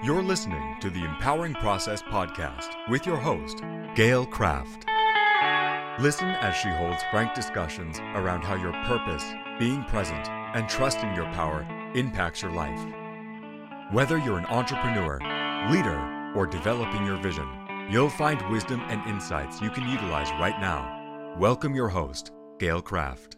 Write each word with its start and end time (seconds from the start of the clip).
You're 0.00 0.22
listening 0.24 0.78
to 0.80 0.90
the 0.90 1.04
Empowering 1.04 1.54
Process 1.54 2.02
podcast 2.02 2.74
with 2.88 3.06
your 3.06 3.18
host, 3.18 3.62
Gail 3.94 4.26
Kraft. 4.26 4.84
Listen 6.02 6.30
as 6.30 6.56
she 6.56 6.70
holds 6.70 7.00
frank 7.12 7.34
discussions 7.34 8.00
around 8.16 8.42
how 8.42 8.56
your 8.56 8.72
purpose, 8.84 9.24
being 9.60 9.84
present, 9.84 10.28
and 10.28 10.68
trusting 10.68 11.14
your 11.14 11.26
power 11.26 11.64
impacts 11.94 12.42
your 12.42 12.50
life. 12.50 12.80
Whether 13.92 14.18
you're 14.18 14.38
an 14.38 14.46
entrepreneur, 14.46 15.20
leader, 15.70 16.32
or 16.34 16.48
developing 16.48 17.06
your 17.06 17.18
vision, 17.18 17.46
you'll 17.88 18.10
find 18.10 18.42
wisdom 18.50 18.80
and 18.88 19.08
insights 19.08 19.60
you 19.60 19.70
can 19.70 19.88
utilize 19.88 20.30
right 20.40 20.58
now. 20.60 21.36
Welcome 21.38 21.76
your 21.76 21.88
host, 21.88 22.32
Gail 22.58 22.82
Kraft. 22.82 23.36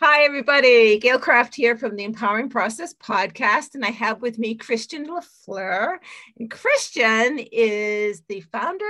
Hi, 0.00 0.22
everybody. 0.22 0.96
Gail 1.00 1.18
Kraft 1.18 1.56
here 1.56 1.76
from 1.76 1.96
the 1.96 2.04
Empowering 2.04 2.50
Process 2.50 2.94
podcast, 2.94 3.74
and 3.74 3.84
I 3.84 3.90
have 3.90 4.22
with 4.22 4.38
me 4.38 4.54
Christian 4.54 5.08
LeFer. 5.08 5.96
And 6.38 6.48
Christian 6.48 7.40
is 7.40 8.22
the 8.28 8.40
founder. 8.52 8.84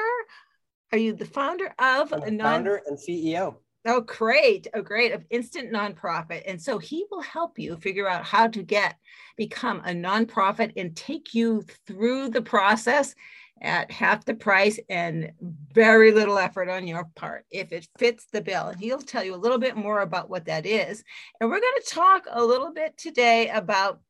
Are 0.93 0.99
you 0.99 1.15
the 1.15 1.25
founder 1.25 1.73
of 1.79 2.13
I'm 2.13 2.25
a 2.25 2.31
non- 2.31 2.39
founder 2.45 2.83
and 2.87 2.99
CEO? 2.99 3.55
Oh, 3.87 4.03
great. 4.03 4.67
Oh, 4.75 4.83
great. 4.83 5.13
Of 5.13 5.25
Instant 5.31 5.73
Nonprofit. 5.73 6.43
And 6.47 6.61
so 6.61 6.77
he 6.77 7.07
will 7.11 7.23
help 7.23 7.59
you 7.59 7.79
figure 7.79 8.07
out 8.07 8.27
how 8.27 8.47
to 8.49 8.63
get, 8.63 8.97
become 9.39 9.81
a 9.87 9.93
nonprofit 9.93 10.73
and 10.77 10.95
take 10.95 11.33
you 11.33 11.65
through 11.87 12.29
the 12.29 12.43
process 12.43 13.15
at 13.61 13.91
half 13.91 14.25
the 14.25 14.35
price 14.35 14.79
and 14.89 15.33
very 15.73 16.13
little 16.13 16.39
effort 16.39 16.69
on 16.69 16.87
your 16.87 17.05
part 17.15 17.45
if 17.51 17.73
it 17.73 17.89
fits 17.99 18.27
the 18.33 18.41
bill. 18.41 18.69
And 18.69 18.81
he'll 18.81 19.01
tell 19.01 19.25
you 19.25 19.35
a 19.35 19.37
little 19.37 19.59
bit 19.59 19.77
more 19.77 20.01
about 20.01 20.31
what 20.31 20.47
that 20.47 20.67
is. 20.67 21.03
And 21.41 21.51
we're 21.51 21.61
going 21.61 21.83
to 21.83 21.95
talk 21.95 22.27
a 22.31 22.45
little 22.45 22.73
bit 22.73 22.97
today 22.97 23.49
about 23.49 24.01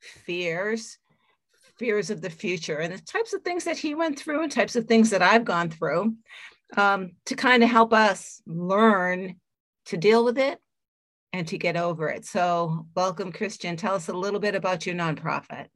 fears, 0.00 0.98
fears 1.78 2.10
of 2.10 2.20
the 2.20 2.30
future, 2.30 2.78
and 2.78 2.92
the 2.92 3.00
types 3.00 3.32
of 3.32 3.42
things 3.42 3.64
that 3.64 3.78
he 3.78 3.94
went 3.94 4.18
through 4.18 4.42
and 4.42 4.52
types 4.52 4.76
of 4.76 4.86
things 4.86 5.10
that 5.10 5.22
I've 5.22 5.44
gone 5.44 5.70
through 5.70 6.14
um, 6.76 7.12
to 7.26 7.36
kind 7.36 7.62
of 7.62 7.70
help 7.70 7.92
us 7.92 8.42
learn 8.46 9.36
to 9.86 9.96
deal 9.96 10.24
with 10.24 10.38
it 10.38 10.58
and 11.32 11.46
to 11.48 11.58
get 11.58 11.76
over 11.76 12.08
it. 12.08 12.24
So, 12.24 12.86
welcome, 12.94 13.30
Christian. 13.30 13.76
Tell 13.76 13.94
us 13.94 14.08
a 14.08 14.12
little 14.12 14.40
bit 14.40 14.54
about 14.54 14.86
your 14.86 14.94
nonprofit. 14.94 15.66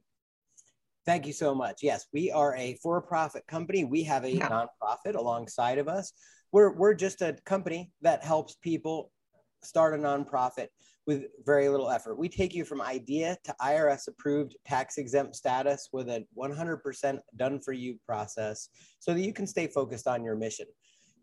Thank 1.05 1.25
you 1.25 1.33
so 1.33 1.55
much. 1.55 1.79
Yes, 1.81 2.05
we 2.13 2.31
are 2.31 2.55
a 2.55 2.75
for-profit 2.83 3.47
company. 3.47 3.85
We 3.85 4.03
have 4.03 4.23
a 4.23 4.31
yeah. 4.31 4.49
nonprofit 4.49 5.15
alongside 5.15 5.79
of 5.79 5.87
us. 5.87 6.13
We're 6.51 6.73
we're 6.73 6.93
just 6.93 7.21
a 7.21 7.35
company 7.45 7.91
that 8.01 8.23
helps 8.23 8.55
people 8.55 9.11
start 9.63 9.93
a 9.93 9.97
nonprofit 9.97 10.67
with 11.07 11.23
very 11.45 11.69
little 11.69 11.89
effort. 11.89 12.17
We 12.17 12.29
take 12.29 12.53
you 12.53 12.63
from 12.65 12.81
idea 12.81 13.37
to 13.43 13.55
IRS 13.61 14.07
approved 14.07 14.55
tax 14.65 14.97
exempt 14.97 15.35
status 15.35 15.89
with 15.91 16.09
a 16.09 16.25
100% 16.37 17.19
done 17.35 17.59
for 17.59 17.73
you 17.73 17.97
process 18.05 18.69
so 18.99 19.13
that 19.13 19.21
you 19.21 19.33
can 19.33 19.47
stay 19.47 19.67
focused 19.67 20.07
on 20.07 20.23
your 20.23 20.35
mission. 20.35 20.67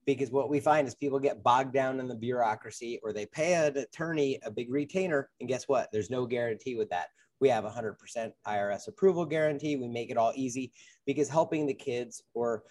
Because 0.04 0.30
what 0.30 0.50
we 0.50 0.58
find 0.58 0.88
is 0.88 0.94
people 0.94 1.20
get 1.20 1.42
bogged 1.42 1.74
down 1.74 2.00
in 2.00 2.08
the 2.08 2.14
bureaucracy 2.14 2.98
or 3.02 3.12
they 3.12 3.26
pay 3.26 3.54
an 3.54 3.76
attorney 3.76 4.40
a 4.42 4.50
big 4.50 4.72
retainer. 4.72 5.28
And 5.38 5.48
guess 5.48 5.68
what? 5.68 5.88
There's 5.92 6.10
no 6.10 6.26
guarantee 6.26 6.76
with 6.76 6.88
that 6.90 7.08
we 7.40 7.48
have 7.48 7.64
100% 7.64 8.32
IRS 8.46 8.88
approval 8.88 9.24
guarantee. 9.24 9.76
We 9.76 9.88
make 9.88 10.10
it 10.10 10.16
all 10.16 10.32
easy 10.34 10.72
because 11.06 11.28
helping 11.28 11.66
the 11.66 11.74
kids 11.74 12.22
or 12.34 12.64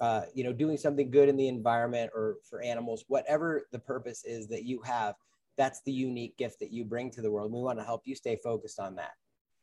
uh, 0.00 0.22
you 0.34 0.44
know 0.44 0.52
doing 0.52 0.76
something 0.76 1.10
good 1.10 1.28
in 1.28 1.36
the 1.36 1.48
environment 1.48 2.10
or 2.14 2.36
for 2.48 2.60
animals, 2.62 3.04
whatever 3.08 3.66
the 3.72 3.78
purpose 3.78 4.24
is 4.24 4.46
that 4.48 4.64
you 4.64 4.80
have, 4.82 5.14
that's 5.56 5.80
the 5.82 5.92
unique 5.92 6.36
gift 6.36 6.60
that 6.60 6.72
you 6.72 6.84
bring 6.84 7.10
to 7.10 7.22
the 7.22 7.30
world. 7.30 7.52
We 7.52 7.60
want 7.60 7.78
to 7.78 7.84
help 7.84 8.02
you 8.04 8.14
stay 8.14 8.36
focused 8.42 8.78
on 8.78 8.96
that. 8.96 9.12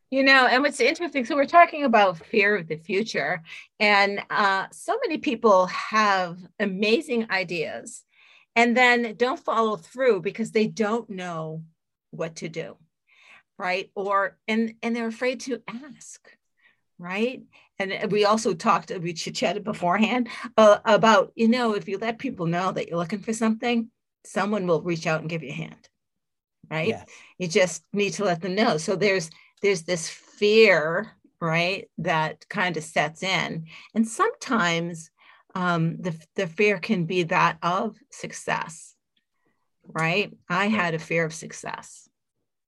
You 0.09 0.23
know, 0.23 0.47
and 0.47 0.61
what's 0.61 0.79
interesting, 0.79 1.25
so 1.25 1.35
we're 1.35 1.45
talking 1.45 1.85
about 1.85 2.17
fear 2.17 2.55
of 2.57 2.67
the 2.67 2.77
future, 2.77 3.41
and 3.79 4.21
uh, 4.29 4.67
so 4.71 4.97
many 5.05 5.17
people 5.17 5.67
have 5.67 6.37
amazing 6.59 7.31
ideas 7.31 8.03
and 8.55 8.77
then 8.77 9.15
don't 9.17 9.39
follow 9.39 9.75
through 9.75 10.21
because 10.21 10.51
they 10.51 10.67
don't 10.67 11.09
know 11.09 11.63
what 12.11 12.35
to 12.37 12.49
do 12.49 12.77
right? 13.63 13.89
Or 13.95 14.37
and 14.47 14.75
and 14.83 14.93
they're 14.93 15.07
afraid 15.07 15.39
to 15.41 15.61
ask 15.67 16.29
right? 16.99 17.41
And 17.79 18.11
we 18.11 18.23
also 18.25 18.53
talked 18.53 18.91
we 19.01 19.13
chatted 19.13 19.63
beforehand 19.63 20.29
uh, 20.57 20.77
about 20.85 21.31
you 21.35 21.47
know 21.47 21.73
if 21.73 21.87
you 21.87 21.97
let 21.97 22.19
people 22.19 22.45
know 22.45 22.71
that 22.71 22.87
you're 22.87 22.97
looking 22.97 23.19
for 23.19 23.33
something 23.33 23.89
someone 24.25 24.67
will 24.67 24.81
reach 24.81 25.07
out 25.07 25.21
and 25.21 25.29
give 25.29 25.43
you 25.43 25.49
a 25.49 25.53
hand 25.53 25.89
right? 26.69 26.89
Yes. 26.89 27.09
you 27.37 27.47
just 27.47 27.83
need 27.93 28.11
to 28.13 28.23
let 28.23 28.41
them 28.41 28.55
know. 28.55 28.77
So 28.77 28.95
there's 28.95 29.29
there's 29.61 29.83
this 29.83 30.09
fear 30.09 31.11
right 31.39 31.89
that 31.99 32.47
kind 32.49 32.77
of 32.77 32.83
sets 32.83 33.23
in. 33.23 33.65
And 33.93 34.07
sometimes 34.07 35.09
um, 35.55 36.01
the, 36.01 36.15
the 36.35 36.47
fear 36.47 36.79
can 36.79 37.05
be 37.05 37.23
that 37.23 37.57
of 37.61 37.97
success 38.11 38.95
right? 39.85 40.31
I 40.49 40.67
had 40.67 40.93
a 40.93 40.99
fear 40.99 41.25
of 41.25 41.33
success 41.33 42.02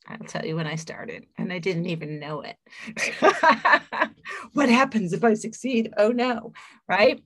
I'll 0.07 0.19
tell 0.19 0.45
you 0.45 0.55
when 0.55 0.67
I 0.67 0.75
started, 0.75 1.25
and 1.37 1.51
I 1.51 1.59
didn't 1.59 1.87
even 1.87 2.19
know 2.19 2.41
it. 2.41 2.57
what 4.53 4.69
happens 4.69 5.13
if 5.13 5.23
I 5.23 5.33
succeed? 5.33 5.93
Oh 5.97 6.09
no, 6.09 6.53
right? 6.87 7.23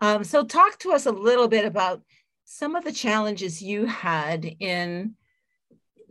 Um, 0.00 0.24
so, 0.24 0.44
talk 0.44 0.78
to 0.80 0.92
us 0.92 1.06
a 1.06 1.12
little 1.12 1.48
bit 1.48 1.64
about 1.64 2.02
some 2.44 2.76
of 2.76 2.84
the 2.84 2.92
challenges 2.92 3.62
you 3.62 3.86
had 3.86 4.44
in 4.60 5.14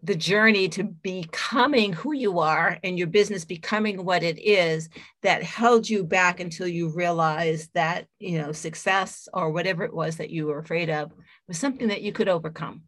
the 0.03 0.16
journey 0.16 0.67
to 0.67 0.83
becoming 0.83 1.94
who 1.94 2.11
you 2.13 2.39
are 2.39 2.79
and 2.83 2.97
your 2.97 3.07
business 3.07 3.45
becoming 3.45 4.03
what 4.03 4.23
it 4.23 4.39
is 4.39 4.89
that 5.22 5.43
held 5.43 5.88
you 5.88 6.03
back 6.03 6.39
until 6.39 6.67
you 6.67 6.89
realized 6.89 7.69
that 7.75 8.07
you 8.19 8.41
know 8.41 8.51
success 8.51 9.29
or 9.33 9.51
whatever 9.51 9.83
it 9.83 9.93
was 9.93 10.17
that 10.17 10.31
you 10.31 10.47
were 10.47 10.57
afraid 10.57 10.89
of 10.89 11.11
was 11.47 11.57
something 11.57 11.89
that 11.89 12.01
you 12.01 12.11
could 12.11 12.28
overcome 12.28 12.81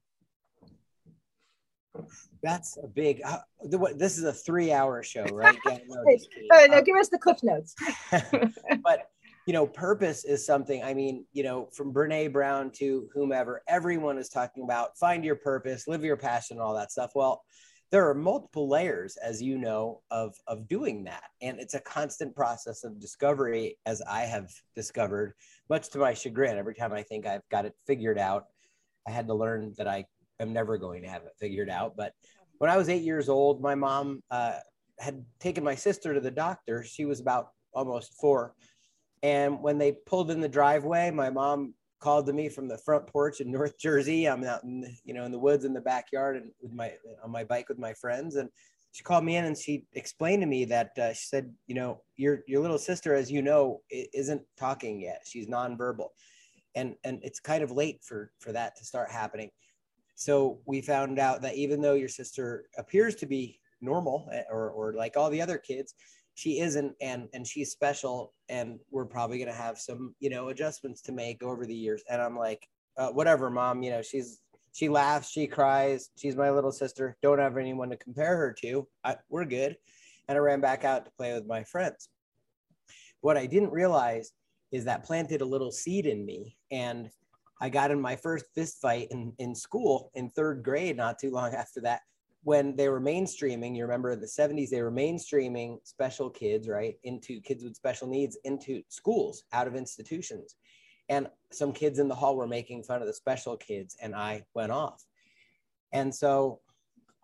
that's 2.43 2.77
a 2.83 2.87
big. 2.87 3.21
Uh, 3.25 3.39
this 3.95 4.17
is 4.17 4.25
a 4.25 4.33
three-hour 4.33 5.01
show, 5.01 5.23
right? 5.31 5.57
yeah, 5.65 5.77
no, 5.87 6.57
uh, 6.57 6.67
no, 6.67 6.81
give 6.81 6.97
us 6.97 7.09
the 7.09 7.17
cliff 7.17 7.41
notes. 7.41 7.73
but 8.83 9.09
you 9.47 9.53
know, 9.53 9.65
purpose 9.65 10.25
is 10.25 10.45
something. 10.45 10.83
I 10.83 10.93
mean, 10.93 11.25
you 11.33 11.43
know, 11.43 11.69
from 11.73 11.93
Brene 11.93 12.31
Brown 12.31 12.71
to 12.75 13.09
whomever, 13.13 13.63
everyone 13.67 14.17
is 14.17 14.29
talking 14.29 14.63
about 14.63 14.97
find 14.97 15.23
your 15.25 15.35
purpose, 15.35 15.87
live 15.87 16.03
your 16.03 16.17
passion, 16.17 16.57
and 16.57 16.61
all 16.61 16.75
that 16.75 16.91
stuff. 16.91 17.11
Well, 17.15 17.43
there 17.91 18.09
are 18.09 18.13
multiple 18.13 18.67
layers, 18.67 19.17
as 19.17 19.41
you 19.41 19.57
know, 19.57 20.01
of 20.11 20.35
of 20.47 20.67
doing 20.67 21.05
that, 21.05 21.23
and 21.41 21.59
it's 21.59 21.75
a 21.75 21.79
constant 21.79 22.35
process 22.35 22.83
of 22.83 22.99
discovery, 22.99 23.77
as 23.85 24.01
I 24.01 24.21
have 24.21 24.49
discovered, 24.75 25.33
much 25.69 25.89
to 25.91 25.99
my 25.99 26.13
chagrin. 26.13 26.57
Every 26.57 26.75
time 26.75 26.91
I 26.91 27.03
think 27.03 27.25
I've 27.25 27.47
got 27.49 27.65
it 27.65 27.73
figured 27.87 28.19
out, 28.19 28.45
I 29.07 29.11
had 29.11 29.27
to 29.27 29.33
learn 29.33 29.73
that 29.77 29.87
I 29.87 30.05
am 30.39 30.53
never 30.53 30.77
going 30.77 31.01
to 31.03 31.09
have 31.09 31.23
it 31.23 31.33
figured 31.39 31.69
out. 31.69 31.95
But 31.95 32.13
when 32.57 32.69
I 32.69 32.77
was 32.77 32.89
eight 32.89 33.03
years 33.03 33.29
old, 33.29 33.61
my 33.61 33.75
mom 33.75 34.21
uh, 34.31 34.59
had 34.99 35.23
taken 35.39 35.63
my 35.63 35.75
sister 35.75 36.13
to 36.13 36.19
the 36.19 36.31
doctor. 36.31 36.83
She 36.83 37.05
was 37.05 37.19
about 37.19 37.49
almost 37.73 38.13
four. 38.19 38.53
And 39.21 39.61
when 39.61 39.77
they 39.77 39.93
pulled 40.05 40.31
in 40.31 40.41
the 40.41 40.49
driveway, 40.49 41.11
my 41.11 41.29
mom 41.29 41.73
called 41.99 42.25
to 42.27 42.33
me 42.33 42.49
from 42.49 42.67
the 42.67 42.77
front 42.77 43.07
porch 43.07 43.39
in 43.39 43.51
North 43.51 43.77
Jersey. 43.79 44.27
I'm 44.27 44.43
out 44.43 44.63
in, 44.63 44.95
you 45.05 45.13
know, 45.13 45.23
in 45.23 45.31
the 45.31 45.39
woods 45.39 45.65
in 45.65 45.73
the 45.73 45.81
backyard 45.81 46.35
and 46.37 46.51
with 46.61 46.73
my, 46.73 46.93
on 47.23 47.31
my 47.31 47.43
bike 47.43 47.69
with 47.69 47.79
my 47.79 47.93
friends. 47.93 48.35
And 48.35 48.49
she 48.91 49.03
called 49.03 49.23
me 49.23 49.37
in 49.37 49.45
and 49.45 49.57
she 49.57 49.85
explained 49.93 50.41
to 50.43 50.45
me 50.45 50.65
that 50.65 50.91
uh, 50.99 51.13
she 51.13 51.25
said, 51.25 51.51
you 51.65 51.73
know, 51.73 52.01
your, 52.15 52.43
your 52.47 52.61
little 52.61 52.77
sister, 52.77 53.15
as 53.15 53.31
you 53.31 53.41
know, 53.41 53.81
isn't 53.89 54.41
talking 54.57 55.01
yet. 55.01 55.21
She's 55.25 55.47
nonverbal. 55.47 56.09
And, 56.75 56.95
and 57.03 57.19
it's 57.23 57.39
kind 57.39 57.63
of 57.63 57.71
late 57.71 58.01
for, 58.03 58.31
for 58.39 58.51
that 58.51 58.75
to 58.77 58.85
start 58.85 59.09
happening. 59.09 59.49
So 60.15 60.59
we 60.65 60.81
found 60.81 61.19
out 61.19 61.41
that 61.41 61.55
even 61.55 61.81
though 61.81 61.93
your 61.93 62.09
sister 62.09 62.65
appears 62.77 63.15
to 63.15 63.25
be 63.25 63.59
normal 63.81 64.29
eh, 64.31 64.43
or, 64.49 64.69
or 64.69 64.93
like 64.93 65.17
all 65.17 65.29
the 65.29 65.41
other 65.41 65.57
kids, 65.57 65.95
she 66.35 66.59
isn't 66.59 66.95
and 67.01 67.29
and 67.33 67.45
she's 67.45 67.71
special 67.71 68.33
and 68.49 68.79
we're 68.89 69.05
probably 69.05 69.37
going 69.37 69.49
to 69.49 69.53
have 69.53 69.77
some 69.77 70.15
you 70.19 70.29
know 70.29 70.49
adjustments 70.49 71.01
to 71.03 71.11
make 71.11 71.43
over 71.43 71.65
the 71.65 71.75
years. 71.75 72.03
And 72.09 72.21
i'm 72.21 72.35
like 72.35 72.67
uh, 72.97 73.09
whatever 73.09 73.49
mom 73.49 73.83
you 73.83 73.91
know 73.91 74.01
she's 74.01 74.39
she 74.73 74.89
laughs 74.89 75.29
she 75.29 75.45
cries 75.45 76.09
she's 76.17 76.35
my 76.35 76.49
little 76.49 76.71
sister. 76.71 77.17
Don't 77.21 77.39
have 77.39 77.57
anyone 77.57 77.89
to 77.89 77.97
compare 77.97 78.35
her 78.37 78.55
to. 78.61 78.87
I, 79.03 79.17
we're 79.29 79.45
good. 79.45 79.77
And 80.27 80.37
i 80.37 80.39
ran 80.39 80.61
back 80.61 80.85
out 80.85 81.05
to 81.05 81.11
play 81.11 81.33
with 81.33 81.45
my 81.45 81.63
friends. 81.63 82.09
What 83.21 83.37
i 83.37 83.45
didn't 83.45 83.71
realize 83.71 84.31
is 84.71 84.85
that 84.85 85.03
planted 85.03 85.41
a 85.41 85.45
little 85.45 85.71
seed 85.71 86.07
in 86.07 86.25
me 86.25 86.57
and 86.71 87.11
I 87.61 87.69
got 87.69 87.91
in 87.91 88.01
my 88.01 88.15
first 88.15 88.45
fist 88.53 88.81
fight 88.81 89.07
in, 89.11 89.33
in 89.37 89.55
school 89.55 90.11
in 90.15 90.29
third 90.29 90.63
grade, 90.63 90.97
not 90.97 91.19
too 91.19 91.31
long 91.31 91.53
after 91.57 91.81
that, 91.81 92.01
when 92.43 92.75
they 92.75 92.89
were 92.89 93.01
mainstreaming. 93.01 93.75
You 93.75 93.83
remember 93.83 94.11
in 94.11 94.19
the 94.19 94.27
70s, 94.27 94.69
they 94.69 94.81
were 94.81 94.91
mainstreaming 94.91 95.79
special 95.83 96.29
kids, 96.29 96.67
right, 96.67 96.95
into 97.03 97.39
kids 97.41 97.63
with 97.63 97.75
special 97.75 98.07
needs 98.07 98.37
into 98.43 98.83
schools, 98.89 99.43
out 99.53 99.67
of 99.67 99.75
institutions. 99.75 100.55
And 101.09 101.27
some 101.51 101.73
kids 101.73 101.99
in 101.99 102.07
the 102.07 102.15
hall 102.15 102.35
were 102.35 102.47
making 102.47 102.83
fun 102.83 103.01
of 103.01 103.07
the 103.07 103.13
special 103.13 103.57
kids, 103.57 103.97
and 104.01 104.15
I 104.15 104.45
went 104.53 104.71
off. 104.71 105.03
And 105.91 106.13
so 106.13 106.59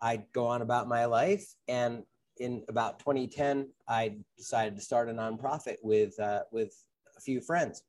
I'd 0.00 0.24
go 0.32 0.46
on 0.46 0.62
about 0.62 0.88
my 0.88 1.06
life. 1.06 1.54
And 1.68 2.04
in 2.38 2.62
about 2.68 2.98
2010, 3.00 3.68
I 3.88 4.16
decided 4.36 4.76
to 4.76 4.82
start 4.82 5.08
a 5.08 5.12
nonprofit 5.12 5.76
with, 5.82 6.18
uh, 6.18 6.42
with 6.50 6.74
a 7.16 7.20
few 7.20 7.40
friends. 7.40 7.82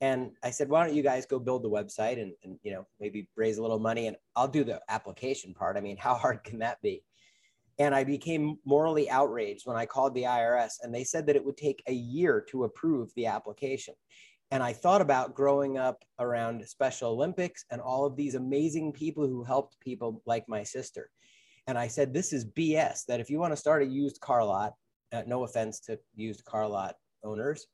And 0.00 0.30
I 0.44 0.50
said, 0.50 0.68
why 0.68 0.86
don't 0.86 0.94
you 0.94 1.02
guys 1.02 1.26
go 1.26 1.38
build 1.38 1.64
the 1.64 1.70
website 1.70 2.22
and, 2.22 2.32
and, 2.44 2.58
you 2.62 2.72
know, 2.72 2.86
maybe 3.00 3.28
raise 3.36 3.58
a 3.58 3.62
little 3.62 3.80
money 3.80 4.06
and 4.06 4.16
I'll 4.36 4.48
do 4.48 4.62
the 4.62 4.80
application 4.88 5.54
part. 5.54 5.76
I 5.76 5.80
mean, 5.80 5.96
how 6.00 6.14
hard 6.14 6.44
can 6.44 6.58
that 6.60 6.80
be? 6.82 7.02
And 7.80 7.94
I 7.94 8.04
became 8.04 8.58
morally 8.64 9.08
outraged 9.08 9.66
when 9.66 9.76
I 9.76 9.86
called 9.86 10.14
the 10.14 10.24
IRS 10.24 10.74
and 10.82 10.92
they 10.92 11.04
said 11.04 11.26
that 11.26 11.36
it 11.36 11.44
would 11.44 11.56
take 11.56 11.82
a 11.86 11.92
year 11.92 12.44
to 12.50 12.64
approve 12.64 13.12
the 13.14 13.26
application. 13.26 13.94
And 14.50 14.62
I 14.62 14.72
thought 14.72 15.00
about 15.00 15.34
growing 15.34 15.78
up 15.78 16.04
around 16.18 16.66
Special 16.66 17.10
Olympics 17.10 17.64
and 17.70 17.80
all 17.80 18.06
of 18.06 18.16
these 18.16 18.34
amazing 18.34 18.92
people 18.92 19.26
who 19.26 19.44
helped 19.44 19.78
people 19.80 20.22
like 20.26 20.48
my 20.48 20.62
sister. 20.62 21.10
And 21.66 21.78
I 21.78 21.86
said, 21.86 22.14
this 22.14 22.32
is 22.32 22.46
BS 22.46 23.04
that 23.06 23.20
if 23.20 23.28
you 23.28 23.38
want 23.38 23.52
to 23.52 23.56
start 23.56 23.82
a 23.82 23.86
used 23.86 24.20
car 24.20 24.44
lot, 24.44 24.72
uh, 25.12 25.22
no 25.26 25.44
offense 25.44 25.80
to 25.80 25.98
used 26.16 26.44
car 26.44 26.66
lot 26.66 26.96
owners, 27.22 27.66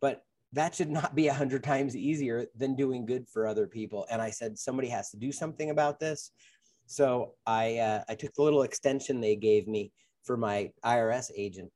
but 0.00 0.22
that 0.52 0.74
should 0.74 0.90
not 0.90 1.14
be 1.14 1.28
a 1.28 1.34
hundred 1.34 1.62
times 1.62 1.96
easier 1.96 2.46
than 2.56 2.74
doing 2.74 3.04
good 3.04 3.28
for 3.28 3.46
other 3.46 3.66
people. 3.66 4.06
And 4.10 4.22
I 4.22 4.30
said, 4.30 4.58
somebody 4.58 4.88
has 4.88 5.10
to 5.10 5.16
do 5.16 5.30
something 5.30 5.70
about 5.70 6.00
this. 6.00 6.30
So 6.86 7.34
I, 7.46 7.78
uh, 7.78 8.04
I 8.08 8.14
took 8.14 8.32
the 8.34 8.42
little 8.42 8.62
extension 8.62 9.20
they 9.20 9.36
gave 9.36 9.68
me 9.68 9.92
for 10.24 10.36
my 10.36 10.70
IRS 10.84 11.30
agent 11.36 11.70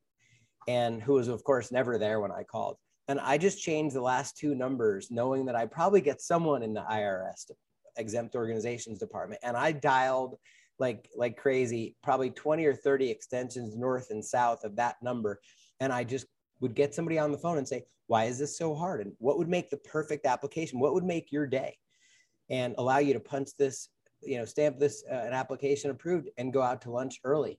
and 0.69 1.03
who 1.03 1.15
was 1.15 1.29
of 1.29 1.45
course 1.45 1.73
never 1.73 1.99
there 1.99 2.21
when 2.21 2.33
I 2.33 2.45
called. 2.45 2.77
And 3.09 3.21
I 3.21 3.37
just 3.37 3.61
changed 3.61 3.95
the 3.95 4.01
last 4.01 4.37
two 4.37 4.55
numbers, 4.55 5.11
knowing 5.11 5.45
that 5.47 5.57
I 5.57 5.67
probably 5.67 6.01
get 6.01 6.21
someone 6.21 6.63
in 6.63 6.73
the 6.73 6.83
IRS 6.83 7.51
exempt 7.99 8.35
organizations 8.35 8.99
department. 8.99 9.41
And 9.43 9.57
I 9.57 9.73
dialed 9.73 10.37
like 10.79 11.09
like 11.17 11.37
crazy, 11.37 11.97
probably 12.03 12.31
20 12.31 12.65
or 12.65 12.75
30 12.75 13.11
extensions 13.11 13.77
north 13.77 14.11
and 14.11 14.25
south 14.25 14.65
of 14.65 14.77
that 14.77 14.97
number. 15.03 15.41
And 15.81 15.93
I 15.93 16.05
just 16.05 16.27
would 16.61 16.75
get 16.75 16.95
somebody 16.95 17.19
on 17.19 17.33
the 17.33 17.39
phone 17.39 17.59
and 17.59 17.69
say, 17.69 17.85
why 18.13 18.25
is 18.25 18.39
this 18.39 18.59
so 18.59 18.75
hard? 18.75 19.01
And 19.01 19.15
what 19.21 19.39
would 19.39 19.49
make 19.49 19.71
the 19.71 19.79
perfect 19.79 20.27
application? 20.27 20.79
What 20.79 20.93
would 20.93 21.03
make 21.03 21.33
your 21.33 21.47
day? 21.47 21.79
And 22.51 22.75
allow 22.77 22.99
you 22.99 23.15
to 23.15 23.21
punch 23.21 23.57
this, 23.59 23.89
you 24.21 24.37
know, 24.37 24.45
stamp 24.45 24.79
this 24.79 25.03
uh, 25.11 25.15
an 25.15 25.33
application 25.33 25.91
approved 25.91 26.29
and 26.37 26.53
go 26.53 26.61
out 26.61 26.83
to 26.83 26.91
lunch 26.91 27.21
early. 27.25 27.59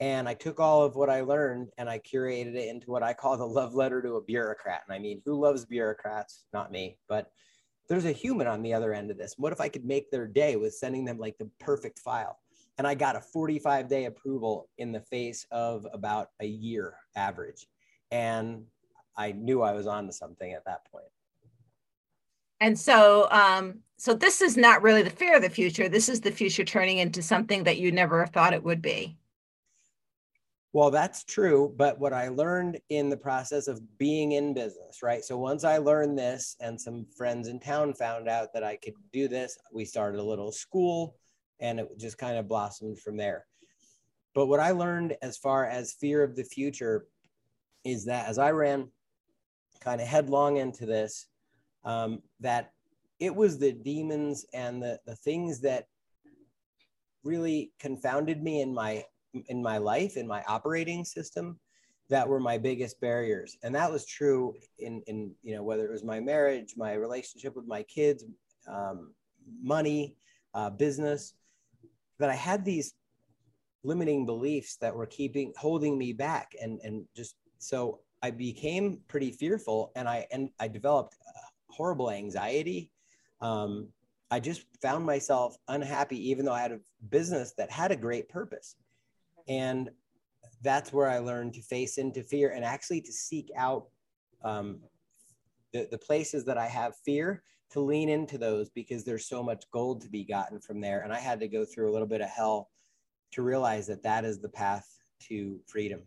And 0.00 0.28
I 0.28 0.34
took 0.34 0.58
all 0.58 0.82
of 0.82 0.96
what 0.96 1.10
I 1.10 1.20
learned 1.20 1.68
and 1.78 1.88
I 1.88 2.00
curated 2.00 2.56
it 2.56 2.70
into 2.70 2.90
what 2.90 3.04
I 3.04 3.14
call 3.14 3.36
the 3.36 3.46
love 3.46 3.76
letter 3.76 4.02
to 4.02 4.16
a 4.16 4.20
bureaucrat. 4.20 4.82
And 4.84 4.92
I 4.92 4.98
mean, 4.98 5.22
who 5.24 5.40
loves 5.40 5.64
bureaucrats? 5.64 6.42
Not 6.52 6.72
me, 6.72 6.98
but 7.08 7.30
there's 7.88 8.04
a 8.04 8.10
human 8.10 8.48
on 8.48 8.62
the 8.62 8.74
other 8.74 8.94
end 8.94 9.12
of 9.12 9.16
this. 9.16 9.34
What 9.38 9.52
if 9.52 9.60
I 9.60 9.68
could 9.68 9.84
make 9.84 10.10
their 10.10 10.26
day 10.26 10.56
with 10.56 10.74
sending 10.74 11.04
them 11.04 11.18
like 11.18 11.38
the 11.38 11.48
perfect 11.60 12.00
file? 12.00 12.40
And 12.78 12.84
I 12.84 12.96
got 12.96 13.14
a 13.14 13.20
45 13.20 13.86
day 13.86 14.06
approval 14.06 14.68
in 14.76 14.90
the 14.90 15.02
face 15.02 15.46
of 15.52 15.86
about 15.92 16.30
a 16.40 16.46
year 16.46 16.96
average. 17.14 17.68
And 18.10 18.64
I 19.16 19.32
knew 19.32 19.62
I 19.62 19.72
was 19.72 19.86
on 19.86 20.06
to 20.06 20.12
something 20.12 20.52
at 20.52 20.64
that 20.64 20.90
point. 20.90 21.06
And 22.60 22.78
so, 22.78 23.28
um, 23.30 23.80
so 23.96 24.14
this 24.14 24.40
is 24.40 24.56
not 24.56 24.82
really 24.82 25.02
the 25.02 25.10
fear 25.10 25.36
of 25.36 25.42
the 25.42 25.50
future. 25.50 25.88
This 25.88 26.08
is 26.08 26.20
the 26.20 26.30
future 26.30 26.64
turning 26.64 26.98
into 26.98 27.22
something 27.22 27.64
that 27.64 27.78
you 27.78 27.92
never 27.92 28.26
thought 28.26 28.54
it 28.54 28.64
would 28.64 28.80
be. 28.80 29.16
Well, 30.72 30.90
that's 30.90 31.22
true. 31.22 31.72
But 31.76 32.00
what 32.00 32.12
I 32.12 32.28
learned 32.28 32.80
in 32.88 33.08
the 33.08 33.16
process 33.16 33.68
of 33.68 33.80
being 33.96 34.32
in 34.32 34.54
business, 34.54 35.02
right? 35.02 35.24
So 35.24 35.38
once 35.38 35.62
I 35.62 35.78
learned 35.78 36.18
this 36.18 36.56
and 36.60 36.80
some 36.80 37.06
friends 37.16 37.46
in 37.46 37.60
town 37.60 37.94
found 37.94 38.28
out 38.28 38.52
that 38.54 38.64
I 38.64 38.76
could 38.76 38.94
do 39.12 39.28
this, 39.28 39.56
we 39.72 39.84
started 39.84 40.18
a 40.18 40.24
little 40.24 40.50
school 40.50 41.16
and 41.60 41.78
it 41.78 41.88
just 41.96 42.18
kind 42.18 42.36
of 42.36 42.48
blossomed 42.48 42.98
from 42.98 43.16
there. 43.16 43.46
But 44.34 44.46
what 44.46 44.58
I 44.58 44.72
learned 44.72 45.16
as 45.22 45.36
far 45.36 45.64
as 45.64 45.92
fear 45.92 46.24
of 46.24 46.34
the 46.34 46.42
future 46.42 47.06
is 47.84 48.06
that 48.06 48.26
as 48.28 48.38
I 48.38 48.50
ran 48.50 48.88
kind 49.84 50.00
of 50.00 50.06
headlong 50.06 50.56
into 50.56 50.86
this, 50.86 51.26
um, 51.84 52.22
that 52.40 52.72
it 53.20 53.34
was 53.34 53.58
the 53.58 53.72
demons 53.72 54.46
and 54.54 54.82
the, 54.82 54.98
the 55.06 55.16
things 55.16 55.60
that 55.60 55.86
really 57.22 57.72
confounded 57.78 58.42
me 58.42 58.60
in 58.60 58.74
my 58.74 59.04
in 59.48 59.60
my 59.62 59.78
life, 59.78 60.16
in 60.16 60.28
my 60.28 60.42
operating 60.46 61.04
system, 61.04 61.58
that 62.08 62.28
were 62.28 62.38
my 62.38 62.56
biggest 62.56 63.00
barriers. 63.00 63.56
And 63.64 63.74
that 63.74 63.90
was 63.90 64.06
true 64.06 64.54
in, 64.78 65.02
in 65.08 65.32
you 65.42 65.56
know, 65.56 65.62
whether 65.64 65.84
it 65.84 65.90
was 65.90 66.04
my 66.04 66.20
marriage, 66.20 66.74
my 66.76 66.92
relationship 66.92 67.56
with 67.56 67.66
my 67.66 67.82
kids, 67.82 68.24
um, 68.68 69.12
money, 69.60 70.14
uh, 70.54 70.70
business, 70.70 71.34
that 72.20 72.30
I 72.30 72.34
had 72.34 72.64
these 72.64 72.94
limiting 73.82 74.24
beliefs 74.24 74.76
that 74.76 74.94
were 74.94 75.06
keeping, 75.06 75.52
holding 75.56 75.98
me 75.98 76.12
back. 76.12 76.52
And, 76.62 76.80
and 76.84 77.04
just, 77.16 77.34
so 77.58 78.00
I 78.24 78.30
became 78.30 79.00
pretty 79.06 79.30
fearful 79.30 79.92
and 79.96 80.08
I, 80.08 80.26
and 80.32 80.48
I 80.58 80.66
developed 80.66 81.14
horrible 81.68 82.10
anxiety. 82.10 82.90
Um, 83.42 83.88
I 84.30 84.40
just 84.40 84.64
found 84.80 85.04
myself 85.04 85.58
unhappy, 85.68 86.30
even 86.30 86.46
though 86.46 86.54
I 86.54 86.62
had 86.62 86.72
a 86.72 86.80
business 87.10 87.52
that 87.58 87.70
had 87.70 87.92
a 87.92 87.96
great 87.96 88.30
purpose. 88.30 88.76
And 89.46 89.90
that's 90.62 90.90
where 90.90 91.10
I 91.10 91.18
learned 91.18 91.52
to 91.54 91.60
face 91.60 91.98
into 91.98 92.22
fear 92.22 92.52
and 92.52 92.64
actually 92.64 93.02
to 93.02 93.12
seek 93.12 93.50
out 93.58 93.88
um, 94.42 94.80
the, 95.74 95.86
the 95.90 95.98
places 95.98 96.46
that 96.46 96.56
I 96.56 96.66
have 96.66 96.96
fear 97.04 97.42
to 97.72 97.80
lean 97.80 98.08
into 98.08 98.38
those 98.38 98.70
because 98.70 99.04
there's 99.04 99.28
so 99.28 99.42
much 99.42 99.64
gold 99.70 100.00
to 100.00 100.08
be 100.08 100.24
gotten 100.24 100.60
from 100.60 100.80
there. 100.80 101.02
And 101.02 101.12
I 101.12 101.18
had 101.18 101.40
to 101.40 101.48
go 101.48 101.66
through 101.66 101.90
a 101.90 101.92
little 101.92 102.08
bit 102.08 102.22
of 102.22 102.30
hell 102.30 102.70
to 103.32 103.42
realize 103.42 103.86
that 103.88 104.02
that 104.04 104.24
is 104.24 104.40
the 104.40 104.48
path 104.48 104.88
to 105.28 105.60
freedom. 105.66 106.00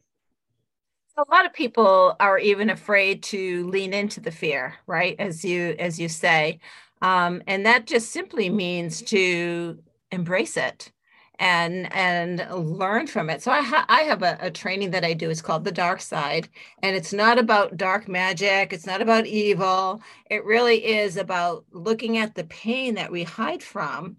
A 1.18 1.25
lot 1.31 1.46
of 1.46 1.54
people 1.54 2.16
are 2.19 2.38
even 2.38 2.69
afraid 2.69 3.24
to 3.24 3.68
lean 3.69 3.94
into 3.94 4.19
the 4.19 4.31
fear, 4.31 4.75
right? 4.86 5.16
As 5.19 5.44
you 5.44 5.75
as 5.80 6.00
you 6.00 6.10
say, 6.10 6.60
um, 7.02 7.42
and 7.48 7.66
that 7.66 7.88
just 7.88 8.12
simply 8.12 8.50
means 8.50 9.02
to 9.04 9.80
embrace 10.12 10.58
it 10.58 10.92
and 11.40 11.92
and 11.94 12.46
learn 12.52 13.08
from 13.08 13.30
it. 13.31 13.42
So 13.42 13.52
I 13.52 13.62
ha- 13.64 13.86
I 13.90 14.02
have 14.02 14.22
a, 14.24 14.38
a, 14.42 14.52
training 14.52 14.92
that 14.92 15.04
I 15.06 15.14
do. 15.14 15.30
It's 15.31 15.42
called 15.42 15.64
the 15.64 15.72
Dark 15.72 16.02
Side, 16.02 16.50
and 16.84 16.96
it's 16.96 17.14
not 17.14 17.40
about 17.40 17.78
dark 17.78 18.08
magic. 18.08 18.72
It's 18.74 18.86
not 18.86 19.02
about 19.02 19.25
evil. 19.25 20.02
It 20.30 20.46
really 20.46 20.86
is 20.86 21.18
about 21.18 21.66
looking 21.72 22.18
at 22.19 22.36
the 22.36 22.44
pain 22.46 22.94
that 22.96 23.12
we 23.12 23.24
hide 23.24 23.64
from, 23.64 24.18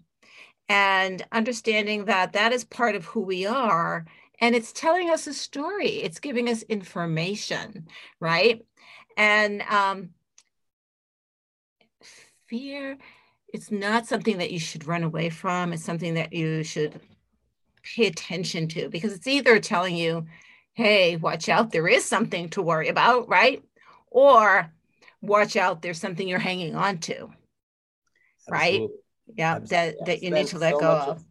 and 0.67 1.25
understanding 1.31 2.05
that 2.05 2.33
that 2.33 2.53
is 2.53 2.63
part 2.63 2.95
of 2.95 3.05
who 3.05 3.21
we 3.21 3.45
are, 3.45 4.05
and 4.41 4.55
it's 4.55 4.71
telling 4.71 5.09
us 5.09 5.27
a 5.27 5.33
story. 5.33 6.01
It's 6.01 6.19
giving 6.19 6.49
us 6.49 6.63
information, 6.63 7.87
right? 8.19 8.65
And 9.17 9.61
um, 9.63 10.09
fear 12.47 12.97
it's 13.53 13.71
not 13.71 14.05
something 14.05 14.37
that 14.37 14.51
you 14.51 14.59
should 14.59 14.87
run 14.87 15.03
away 15.03 15.29
from. 15.29 15.73
It's 15.73 15.83
something 15.83 16.13
that 16.15 16.33
you 16.33 16.63
should 16.63 16.99
pay 17.81 18.07
attention 18.07 18.67
to 18.69 18.89
because 18.89 19.13
it's 19.13 19.27
either 19.27 19.59
telling 19.59 19.95
you, 19.95 20.25
hey, 20.73 21.15
watch 21.15 21.49
out, 21.49 21.71
there 21.71 21.87
is 21.87 22.05
something 22.05 22.49
to 22.49 22.61
worry 22.61 22.87
about, 22.87 23.27
right? 23.27 23.63
Or 24.11 24.71
watch 25.21 25.55
out, 25.55 25.81
there's 25.81 25.99
something 25.99 26.27
you're 26.27 26.39
hanging 26.39 26.75
on 26.75 26.99
to, 26.99 27.29
right? 28.49 28.73
Absolutely. 28.73 28.95
Yeah, 29.35 29.55
Absolutely. 29.55 29.67
that, 29.69 30.05
that 30.05 30.23
you 30.23 30.31
need 30.31 30.47
to 30.47 30.57
let 30.57 30.73
so 30.73 30.79
go 30.79 30.91
of. 30.91 31.25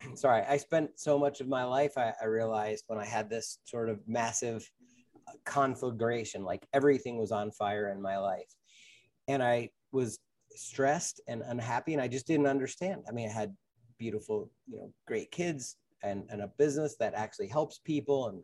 Sorry, 0.14 0.42
I 0.48 0.56
spent 0.56 0.98
so 0.98 1.18
much 1.18 1.40
of 1.40 1.48
my 1.48 1.64
life, 1.64 1.92
I, 1.96 2.12
I 2.20 2.26
realized 2.26 2.84
when 2.86 2.98
I 2.98 3.04
had 3.04 3.28
this 3.28 3.58
sort 3.64 3.88
of 3.88 4.00
massive 4.06 4.68
uh, 5.28 5.32
conflagration, 5.44 6.44
like 6.44 6.66
everything 6.72 7.18
was 7.18 7.32
on 7.32 7.50
fire 7.50 7.88
in 7.88 8.00
my 8.00 8.18
life. 8.18 8.54
And 9.28 9.42
I 9.42 9.70
was 9.92 10.18
stressed 10.50 11.20
and 11.28 11.42
unhappy 11.46 11.92
and 11.92 12.02
I 12.02 12.08
just 12.08 12.26
didn't 12.26 12.46
understand. 12.46 13.04
I 13.08 13.12
mean, 13.12 13.28
I 13.28 13.32
had 13.32 13.54
beautiful, 13.98 14.50
you 14.66 14.78
know, 14.78 14.92
great 15.06 15.30
kids 15.30 15.76
and, 16.02 16.24
and 16.30 16.42
a 16.42 16.48
business 16.58 16.96
that 16.98 17.14
actually 17.14 17.48
helps 17.48 17.78
people 17.78 18.28
and, 18.28 18.42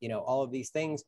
you 0.00 0.08
know, 0.08 0.20
all 0.20 0.42
of 0.42 0.50
these 0.50 0.70
things. 0.70 1.04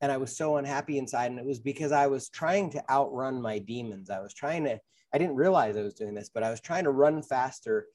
And 0.00 0.10
I 0.12 0.16
was 0.16 0.36
so 0.36 0.56
unhappy 0.56 0.98
inside. 0.98 1.30
And 1.30 1.40
it 1.40 1.46
was 1.46 1.60
because 1.60 1.92
I 1.92 2.06
was 2.06 2.28
trying 2.28 2.70
to 2.70 2.90
outrun 2.90 3.42
my 3.42 3.58
demons. 3.58 4.10
I 4.10 4.20
was 4.20 4.32
trying 4.32 4.64
to, 4.64 4.78
I 5.12 5.18
didn't 5.18 5.36
realize 5.36 5.76
I 5.76 5.82
was 5.82 5.94
doing 5.94 6.14
this, 6.14 6.30
but 6.32 6.42
I 6.42 6.50
was 6.50 6.60
trying 6.60 6.84
to 6.84 6.90
run 6.90 7.22
faster 7.22 7.86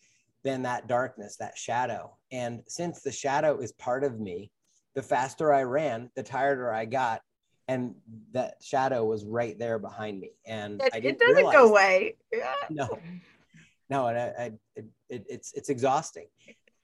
than 0.44 0.64
that 0.64 0.88
darkness, 0.88 1.38
that 1.38 1.58
shadow. 1.58 2.18
And 2.32 2.62
since 2.68 3.02
the 3.02 3.12
shadow 3.12 3.60
is 3.60 3.72
part 3.74 4.04
of 4.04 4.20
me, 4.20 4.52
the 4.96 5.02
faster 5.02 5.54
I 5.54 5.64
ran, 5.64 6.10
the 6.16 6.24
tireder 6.24 6.72
I 6.72 6.86
got, 6.86 7.22
and 7.68 7.96
that 8.34 8.56
shadow 8.62 9.06
was 9.06 9.26
right 9.26 9.58
there 9.58 9.80
behind 9.80 10.20
me. 10.20 10.32
And 10.46 10.82
it, 10.82 11.06
it 11.06 11.20
doesn't 11.20 11.52
go 11.52 11.70
away. 11.70 12.18
No, 12.70 13.00
no, 13.90 14.08
and 14.08 14.18
I, 14.18 14.24
I 14.38 14.52
it, 14.76 14.86
it, 15.10 15.26
it's 15.30 15.54
it's 15.54 15.70
exhausting. 15.70 16.28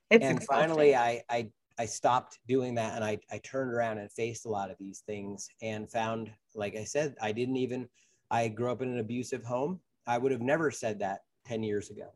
It's 0.10 0.24
and 0.24 0.38
exhausting. 0.38 0.68
finally, 0.68 0.96
I, 0.96 1.22
I 1.30 1.50
I 1.78 1.86
stopped 1.86 2.40
doing 2.48 2.76
that, 2.76 2.96
and 2.96 3.04
I 3.04 3.20
I 3.32 3.40
turned 3.40 3.74
around 3.74 3.98
and 4.00 4.12
faced 4.12 4.46
a 4.46 4.50
lot 4.50 4.72
of 4.72 4.78
these 4.80 5.04
things, 5.06 5.50
and 5.62 5.92
found, 5.92 6.32
like 6.56 6.76
I 6.76 6.84
said, 6.84 7.16
I 7.22 7.32
didn't 7.32 7.58
even. 7.58 7.88
I 8.32 8.48
grew 8.48 8.72
up 8.72 8.82
in 8.82 8.90
an 8.90 9.00
abusive 9.00 9.44
home. 9.44 9.80
I 10.06 10.18
would 10.18 10.32
have 10.32 10.42
never 10.42 10.72
said 10.72 11.00
that 11.00 11.22
ten 11.46 11.64
years 11.64 11.90
ago. 11.90 12.10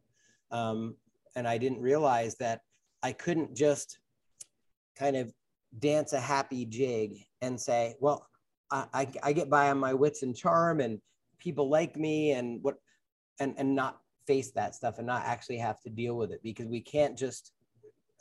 Um, 0.52 0.96
and 1.36 1.48
I 1.48 1.58
didn't 1.58 1.82
realize 1.82 2.36
that 2.36 2.62
I 3.02 3.12
couldn't 3.12 3.56
just 3.56 4.00
kind 4.98 5.16
of 5.16 5.34
dance 5.80 6.14
a 6.14 6.20
happy 6.20 6.66
jig 6.66 7.26
and 7.42 7.60
say, 7.60 7.96
well, 8.00 8.28
I, 8.72 8.86
I, 8.94 9.08
I 9.24 9.34
get 9.34 9.50
by 9.50 9.70
on 9.70 9.80
my 9.80 9.94
wits 9.94 10.24
and 10.24 10.36
charm 10.36 10.80
and 10.80 11.00
people 11.40 11.70
like 11.70 11.98
me 11.98 12.32
and 12.32 12.62
what, 12.62 12.76
and, 13.40 13.56
and 13.58 13.76
not 13.76 14.00
face 14.26 14.52
that 14.52 14.76
stuff 14.76 14.98
and 14.98 15.08
not 15.08 15.26
actually 15.26 15.58
have 15.58 15.82
to 15.82 15.90
deal 15.90 16.16
with 16.16 16.32
it 16.32 16.42
because 16.44 16.68
we 16.68 16.80
can't 16.80 17.18
just 17.18 17.52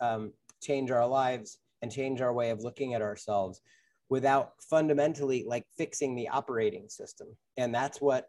um, 0.01 0.33
change 0.61 0.91
our 0.91 1.07
lives 1.07 1.59
and 1.83 1.93
change 1.93 2.21
our 2.21 2.33
way 2.33 2.51
of 2.51 2.61
looking 2.63 2.95
at 2.95 3.03
ourselves 3.03 3.61
without 4.09 4.53
fundamentally 4.61 5.45
like 5.47 5.65
fixing 5.77 6.15
the 6.15 6.29
operating 6.29 6.89
system. 6.89 7.29
And 7.57 7.75
that's 7.75 8.01
what 8.01 8.29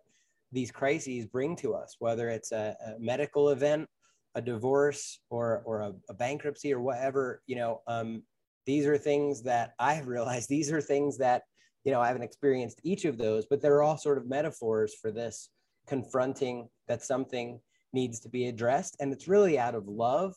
these 0.51 0.71
crises 0.71 1.25
bring 1.25 1.55
to 1.57 1.73
us, 1.73 1.95
whether 1.99 2.29
it's 2.29 2.51
a, 2.51 2.75
a 2.85 2.99
medical 2.99 3.49
event, 3.49 3.89
a 4.35 4.41
divorce, 4.41 5.19
or, 5.29 5.61
or 5.65 5.81
a, 5.81 5.93
a, 6.09 6.13
bankruptcy, 6.13 6.73
or 6.73 6.81
whatever. 6.81 7.41
You 7.45 7.55
know, 7.57 7.81
um, 7.87 8.23
these 8.65 8.85
are 8.85 8.97
things 8.97 9.43
that 9.43 9.73
I 9.79 9.93
have 9.93 10.07
realized. 10.07 10.49
These 10.49 10.71
are 10.71 10.81
things 10.81 11.17
that 11.19 11.43
you 11.83 11.91
know 11.91 12.01
I 12.01 12.07
haven't 12.07 12.23
experienced 12.23 12.79
each 12.83 13.05
of 13.05 13.17
those, 13.17 13.45
but 13.45 13.61
they're 13.61 13.83
all 13.83 13.97
sort 13.97 14.17
of 14.17 14.27
metaphors 14.27 14.95
for 14.95 15.11
this 15.11 15.49
confronting 15.87 16.69
that 16.87 17.03
something 17.03 17.59
needs 17.91 18.19
to 18.21 18.29
be 18.29 18.47
addressed, 18.47 18.95
and 18.99 19.13
it's 19.13 19.27
really 19.27 19.59
out 19.59 19.75
of 19.75 19.87
love 19.87 20.35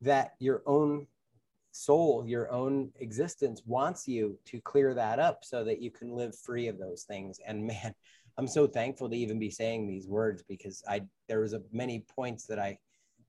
that 0.00 0.32
your 0.40 0.62
own 0.66 1.06
soul, 1.72 2.24
your 2.26 2.50
own 2.52 2.90
existence 3.00 3.62
wants 3.64 4.06
you 4.06 4.38
to 4.44 4.60
clear 4.60 4.94
that 4.94 5.18
up 5.18 5.42
so 5.42 5.64
that 5.64 5.80
you 5.80 5.90
can 5.90 6.10
live 6.10 6.36
free 6.38 6.68
of 6.68 6.78
those 6.78 7.04
things. 7.04 7.40
And 7.46 7.66
man, 7.66 7.94
I'm 8.38 8.46
so 8.46 8.66
thankful 8.66 9.10
to 9.10 9.16
even 9.16 9.38
be 9.38 9.50
saying 9.50 9.86
these 9.86 10.06
words 10.06 10.42
because 10.48 10.82
I 10.88 11.02
there 11.28 11.40
was 11.40 11.52
a 11.52 11.62
many 11.72 12.04
points 12.14 12.46
that 12.46 12.58
I 12.58 12.78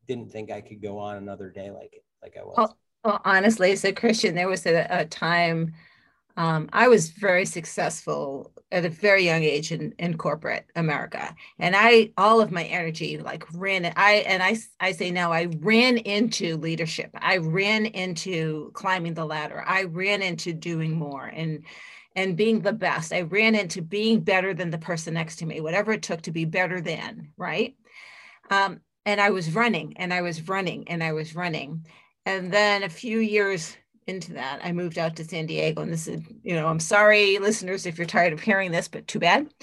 didn't 0.07 0.31
think 0.31 0.51
I 0.51 0.61
could 0.61 0.81
go 0.81 0.97
on 0.97 1.17
another 1.17 1.49
day 1.49 1.71
like 1.71 2.03
like 2.21 2.35
I 2.39 2.43
was. 2.43 2.55
Well, 2.57 2.77
well 3.03 3.21
honestly, 3.25 3.71
as 3.71 3.83
a 3.85 3.93
Christian, 3.93 4.35
there 4.35 4.47
was 4.47 4.65
a, 4.65 4.87
a 4.89 5.05
time 5.05 5.73
um, 6.35 6.69
I 6.73 6.87
was 6.87 7.11
very 7.11 7.45
successful 7.45 8.51
at 8.71 8.85
a 8.85 8.89
very 8.89 9.23
young 9.23 9.43
age 9.43 9.71
in, 9.71 9.93
in 9.99 10.17
corporate 10.17 10.65
America. 10.75 11.35
And 11.59 11.75
I, 11.75 12.11
all 12.17 12.41
of 12.41 12.51
my 12.51 12.63
energy 12.63 13.19
like 13.19 13.45
ran, 13.53 13.93
I, 13.95 14.13
and 14.25 14.41
I, 14.41 14.57
I 14.79 14.93
say 14.93 15.11
now 15.11 15.31
I 15.31 15.47
ran 15.59 15.97
into 15.97 16.57
leadership. 16.57 17.11
I 17.13 17.37
ran 17.37 17.85
into 17.85 18.71
climbing 18.73 19.13
the 19.13 19.25
ladder. 19.25 19.63
I 19.65 19.83
ran 19.83 20.23
into 20.23 20.53
doing 20.53 20.97
more 20.97 21.25
and, 21.25 21.63
and 22.15 22.35
being 22.35 22.61
the 22.61 22.73
best. 22.73 23.13
I 23.13 23.21
ran 23.21 23.53
into 23.53 23.83
being 23.83 24.21
better 24.21 24.55
than 24.55 24.71
the 24.71 24.79
person 24.79 25.13
next 25.13 25.35
to 25.37 25.45
me, 25.45 25.61
whatever 25.61 25.91
it 25.91 26.01
took 26.01 26.23
to 26.23 26.31
be 26.31 26.45
better 26.45 26.81
than, 26.81 27.31
right? 27.37 27.75
Um, 28.49 28.81
and 29.05 29.19
I 29.19 29.31
was 29.31 29.53
running 29.53 29.93
and 29.97 30.13
I 30.13 30.21
was 30.21 30.47
running 30.47 30.87
and 30.87 31.03
I 31.03 31.13
was 31.13 31.35
running. 31.35 31.85
And 32.25 32.51
then 32.51 32.83
a 32.83 32.89
few 32.89 33.19
years 33.19 33.75
into 34.07 34.33
that, 34.33 34.61
I 34.63 34.71
moved 34.71 34.97
out 34.97 35.15
to 35.17 35.25
San 35.25 35.45
Diego. 35.45 35.81
And 35.81 35.91
this 35.91 36.07
is, 36.07 36.21
you 36.41 36.55
know, 36.55 36.67
I'm 36.67 36.79
sorry, 36.79 37.37
listeners, 37.39 37.85
if 37.85 37.97
you're 37.97 38.07
tired 38.07 38.33
of 38.33 38.41
hearing 38.41 38.71
this, 38.71 38.87
but 38.87 39.07
too 39.07 39.19
bad. 39.19 39.53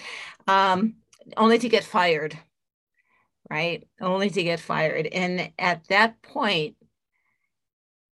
Um, 0.46 0.96
only 1.36 1.58
to 1.58 1.68
get 1.68 1.84
fired, 1.84 2.38
right? 3.48 3.86
Only 4.00 4.30
to 4.30 4.42
get 4.42 4.60
fired. 4.60 5.06
And 5.06 5.52
at 5.58 5.86
that 5.88 6.20
point, 6.22 6.76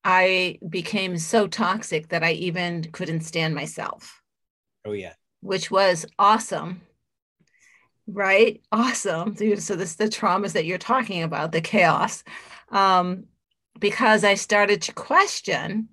I 0.04 0.58
became 0.66 1.18
so 1.18 1.46
toxic 1.46 2.08
that 2.08 2.22
I 2.22 2.32
even 2.32 2.84
couldn't 2.92 3.22
stand 3.22 3.54
myself. 3.54 4.22
Oh, 4.84 4.92
yeah. 4.92 5.14
Which 5.40 5.70
was 5.70 6.06
awesome. 6.18 6.80
Right? 8.08 8.62
Awesome. 8.72 9.36
So, 9.36 9.76
this 9.76 9.96
the 9.96 10.06
traumas 10.06 10.52
that 10.52 10.64
you're 10.64 10.78
talking 10.78 11.22
about, 11.22 11.52
the 11.52 11.60
chaos. 11.60 12.24
Um, 12.70 13.24
because 13.78 14.24
I 14.24 14.34
started 14.34 14.82
to 14.82 14.92
question 14.92 15.88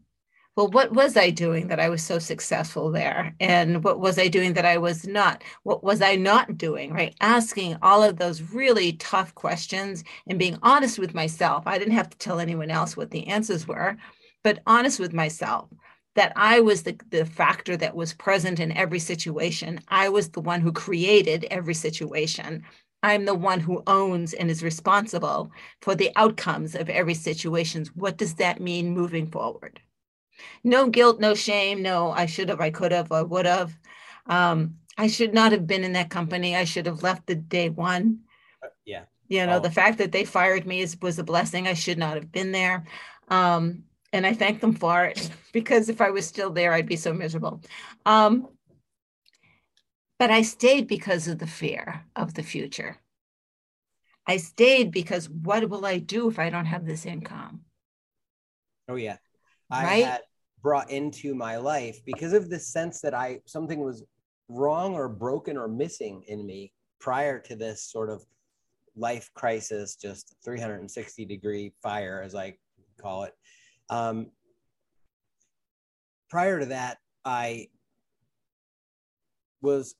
well, 0.55 0.69
what 0.69 0.93
was 0.93 1.17
I 1.17 1.31
doing 1.31 1.67
that 1.67 1.81
I 1.81 1.89
was 1.89 2.01
so 2.01 2.17
successful 2.17 2.89
there? 2.89 3.35
And 3.41 3.83
what 3.83 3.99
was 3.99 4.17
I 4.17 4.29
doing 4.29 4.53
that 4.53 4.65
I 4.65 4.77
was 4.77 5.05
not? 5.05 5.43
What 5.63 5.83
was 5.83 6.01
I 6.01 6.15
not 6.15 6.57
doing? 6.57 6.93
Right? 6.93 7.13
Asking 7.19 7.75
all 7.81 8.01
of 8.01 8.17
those 8.17 8.41
really 8.41 8.93
tough 8.93 9.35
questions 9.35 10.05
and 10.27 10.39
being 10.39 10.57
honest 10.63 10.97
with 10.97 11.13
myself. 11.13 11.63
I 11.67 11.77
didn't 11.77 11.95
have 11.95 12.09
to 12.09 12.17
tell 12.17 12.39
anyone 12.39 12.71
else 12.71 12.95
what 12.95 13.11
the 13.11 13.27
answers 13.27 13.67
were, 13.67 13.97
but 14.43 14.59
honest 14.65 14.97
with 14.97 15.11
myself 15.11 15.67
that 16.15 16.33
I 16.35 16.59
was 16.61 16.83
the, 16.83 16.97
the 17.09 17.25
factor 17.25 17.77
that 17.77 17.95
was 17.95 18.13
present 18.13 18.59
in 18.59 18.71
every 18.71 18.99
situation. 18.99 19.79
I 19.87 20.09
was 20.09 20.29
the 20.29 20.41
one 20.41 20.61
who 20.61 20.71
created 20.71 21.45
every 21.51 21.73
situation. 21.73 22.63
I'm 23.03 23.25
the 23.25 23.35
one 23.35 23.59
who 23.59 23.83
owns 23.85 24.33
and 24.33 24.49
is 24.49 24.63
responsible 24.63 25.51
for 25.81 25.93
the 25.93 26.11
outcomes 26.15 26.73
of 26.75 26.89
every 26.89 27.13
situation. 27.13 27.85
What 27.93 28.17
does 28.17 28.35
that 28.35 28.59
mean 28.59 28.89
moving 28.89 29.27
forward? 29.27 29.79
no 30.63 30.89
guilt, 30.89 31.19
no 31.19 31.33
shame, 31.35 31.81
no, 31.81 32.11
I 32.11 32.25
should 32.25 32.49
have, 32.49 32.61
I 32.61 32.71
could 32.71 32.91
have, 32.91 33.11
I 33.11 33.21
would 33.21 33.45
have. 33.45 33.77
Um, 34.27 34.75
I 34.97 35.07
should 35.07 35.33
not 35.33 35.51
have 35.51 35.67
been 35.67 35.83
in 35.83 35.93
that 35.93 36.09
company. 36.09 36.55
I 36.55 36.63
should 36.63 36.85
have 36.85 37.03
left 37.03 37.27
the 37.27 37.35
day 37.35 37.69
one. 37.69 38.19
Uh, 38.63 38.67
yeah. 38.85 39.03
You 39.27 39.45
know, 39.45 39.57
oh. 39.57 39.59
the 39.59 39.71
fact 39.71 39.97
that 39.97 40.11
they 40.11 40.23
fired 40.23 40.65
me 40.65 40.81
is, 40.81 40.97
was 41.01 41.19
a 41.19 41.23
blessing. 41.23 41.67
I 41.67 41.73
should 41.73 41.97
not 41.97 42.15
have 42.15 42.31
been 42.31 42.51
there. 42.51 42.85
Um, 43.27 43.83
and 44.15 44.25
I 44.25 44.33
thank 44.33 44.61
them 44.61 44.73
for 44.73 45.03
it 45.03 45.29
because 45.51 45.89
if 45.89 45.99
I 45.99 46.09
was 46.09 46.25
still 46.25 46.49
there, 46.49 46.73
I'd 46.73 46.87
be 46.87 46.95
so 46.95 47.13
miserable. 47.13 47.61
Um, 48.05 48.47
but 50.17 50.31
I 50.31 50.41
stayed 50.41 50.87
because 50.87 51.27
of 51.27 51.39
the 51.39 51.47
fear 51.47 52.05
of 52.15 52.33
the 52.33 52.43
future. 52.43 52.97
I 54.25 54.37
stayed 54.37 54.91
because 54.91 55.29
what 55.29 55.69
will 55.69 55.85
I 55.85 55.99
do 55.99 56.29
if 56.29 56.39
I 56.39 56.49
don't 56.49 56.65
have 56.65 56.85
this 56.85 57.05
income? 57.05 57.61
Oh, 58.87 58.95
yeah. 58.95 59.17
I 59.69 59.83
right? 59.83 60.05
had 60.05 60.21
brought 60.61 60.89
into 60.89 61.35
my 61.35 61.57
life 61.57 61.99
because 62.05 62.33
of 62.33 62.49
the 62.49 62.59
sense 62.59 63.01
that 63.01 63.13
I 63.13 63.39
something 63.45 63.79
was 63.79 64.03
wrong 64.47 64.93
or 64.93 65.09
broken 65.09 65.57
or 65.57 65.67
missing 65.67 66.23
in 66.27 66.45
me 66.45 66.71
prior 66.99 67.39
to 67.39 67.55
this 67.55 67.83
sort 67.83 68.09
of 68.09 68.23
life 68.95 69.29
crisis, 69.33 69.95
just 69.95 70.35
360 70.43 71.25
degree 71.25 71.73
fire, 71.83 72.21
as 72.23 72.33
I 72.33 72.55
call 72.99 73.23
it. 73.23 73.33
Um, 73.89 74.31
prior 76.29 76.59
to 76.59 76.65
that, 76.67 76.97
I 77.23 77.67
was 79.61 79.95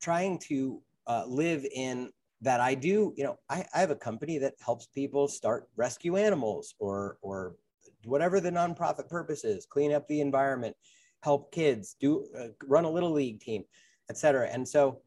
trying 0.00 0.38
to 0.48 0.80
uh, 1.06 1.24
live 1.26 1.66
in 1.74 2.10
that 2.40 2.60
I 2.60 2.74
do, 2.74 3.12
you 3.16 3.24
know, 3.24 3.38
I, 3.48 3.64
I 3.74 3.80
have 3.80 3.90
a 3.90 3.96
company 3.96 4.38
that 4.38 4.54
helps 4.64 4.86
people 4.86 5.26
start 5.26 5.68
rescue 5.76 6.16
animals 6.16 6.74
or 6.78 7.18
or 7.20 7.56
whatever 8.04 8.40
the 8.40 8.50
nonprofit 8.50 9.08
purpose 9.08 9.44
is, 9.44 9.66
clean 9.66 9.92
up 9.92 10.06
the 10.06 10.20
environment, 10.20 10.76
help 11.22 11.52
kids, 11.52 11.96
do 12.00 12.26
uh, 12.38 12.48
run 12.66 12.84
a 12.84 12.90
little 12.90 13.10
league 13.10 13.40
team, 13.40 13.64
etc. 14.08 14.48
And 14.52 14.66
so 14.66 15.02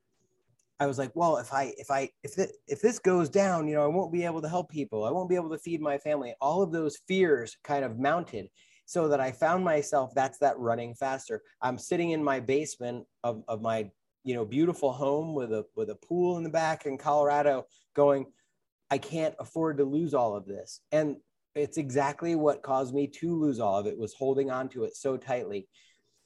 I 0.81 0.87
was 0.87 0.97
like, 0.97 1.11
well, 1.13 1.37
if 1.37 1.53
I 1.53 1.73
if 1.77 1.91
I 1.91 2.09
if 2.23 2.33
this, 2.33 2.51
if 2.67 2.81
this 2.81 2.97
goes 2.97 3.29
down, 3.29 3.67
you 3.67 3.75
know, 3.75 3.83
I 3.83 3.87
won't 3.87 4.11
be 4.11 4.25
able 4.25 4.41
to 4.41 4.49
help 4.49 4.71
people. 4.71 5.05
I 5.05 5.11
won't 5.11 5.29
be 5.29 5.35
able 5.35 5.51
to 5.51 5.59
feed 5.59 5.79
my 5.79 5.99
family. 5.99 6.33
All 6.41 6.63
of 6.63 6.71
those 6.71 6.97
fears 7.07 7.55
kind 7.63 7.85
of 7.85 7.99
mounted 7.99 8.47
so 8.87 9.07
that 9.07 9.19
I 9.19 9.31
found 9.31 9.63
myself 9.63 10.11
that's 10.15 10.39
that 10.39 10.57
running 10.57 10.95
faster. 10.95 11.43
I'm 11.61 11.77
sitting 11.77 12.11
in 12.11 12.23
my 12.23 12.39
basement 12.39 13.05
of, 13.23 13.43
of 13.47 13.61
my 13.61 13.91
you 14.23 14.33
know 14.33 14.43
beautiful 14.43 14.91
home 14.91 15.35
with 15.35 15.53
a 15.53 15.65
with 15.75 15.91
a 15.91 15.95
pool 15.95 16.37
in 16.37 16.43
the 16.43 16.49
back 16.49 16.87
in 16.87 16.97
Colorado 16.97 17.67
going 17.95 18.25
I 18.89 18.97
can't 18.97 19.35
afford 19.39 19.77
to 19.77 19.85
lose 19.85 20.15
all 20.15 20.35
of 20.35 20.47
this. 20.47 20.81
And 20.91 21.17
it's 21.53 21.77
exactly 21.77 22.33
what 22.33 22.63
caused 22.63 22.95
me 22.95 23.05
to 23.05 23.39
lose 23.39 23.59
all 23.59 23.77
of 23.77 23.85
it 23.85 23.99
was 23.99 24.15
holding 24.15 24.49
on 24.49 24.67
to 24.69 24.85
it 24.85 24.95
so 24.95 25.15
tightly 25.15 25.67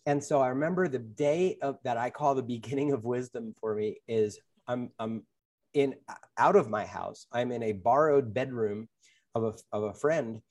and 0.05 0.23
so 0.23 0.41
i 0.41 0.47
remember 0.47 0.87
the 0.87 0.99
day 0.99 1.57
of 1.61 1.77
that 1.83 1.97
i 1.97 2.09
call 2.09 2.35
the 2.35 2.43
beginning 2.55 2.91
of 2.91 3.03
wisdom 3.03 3.53
for 3.59 3.75
me 3.75 3.97
is 4.07 4.39
i'm 4.67 4.89
i'm 4.99 5.23
in 5.75 5.93
out 6.37 6.55
of 6.55 6.69
my 6.69 6.85
house. 6.85 7.27
I'm 7.31 7.51
in 7.51 7.61
a 7.61 7.73
borrowed 7.73 8.33
bedroom 8.33 8.87
of 9.35 9.43
a, 9.43 9.53
of 9.75 9.83
a 9.83 9.93
friend. 9.93 10.41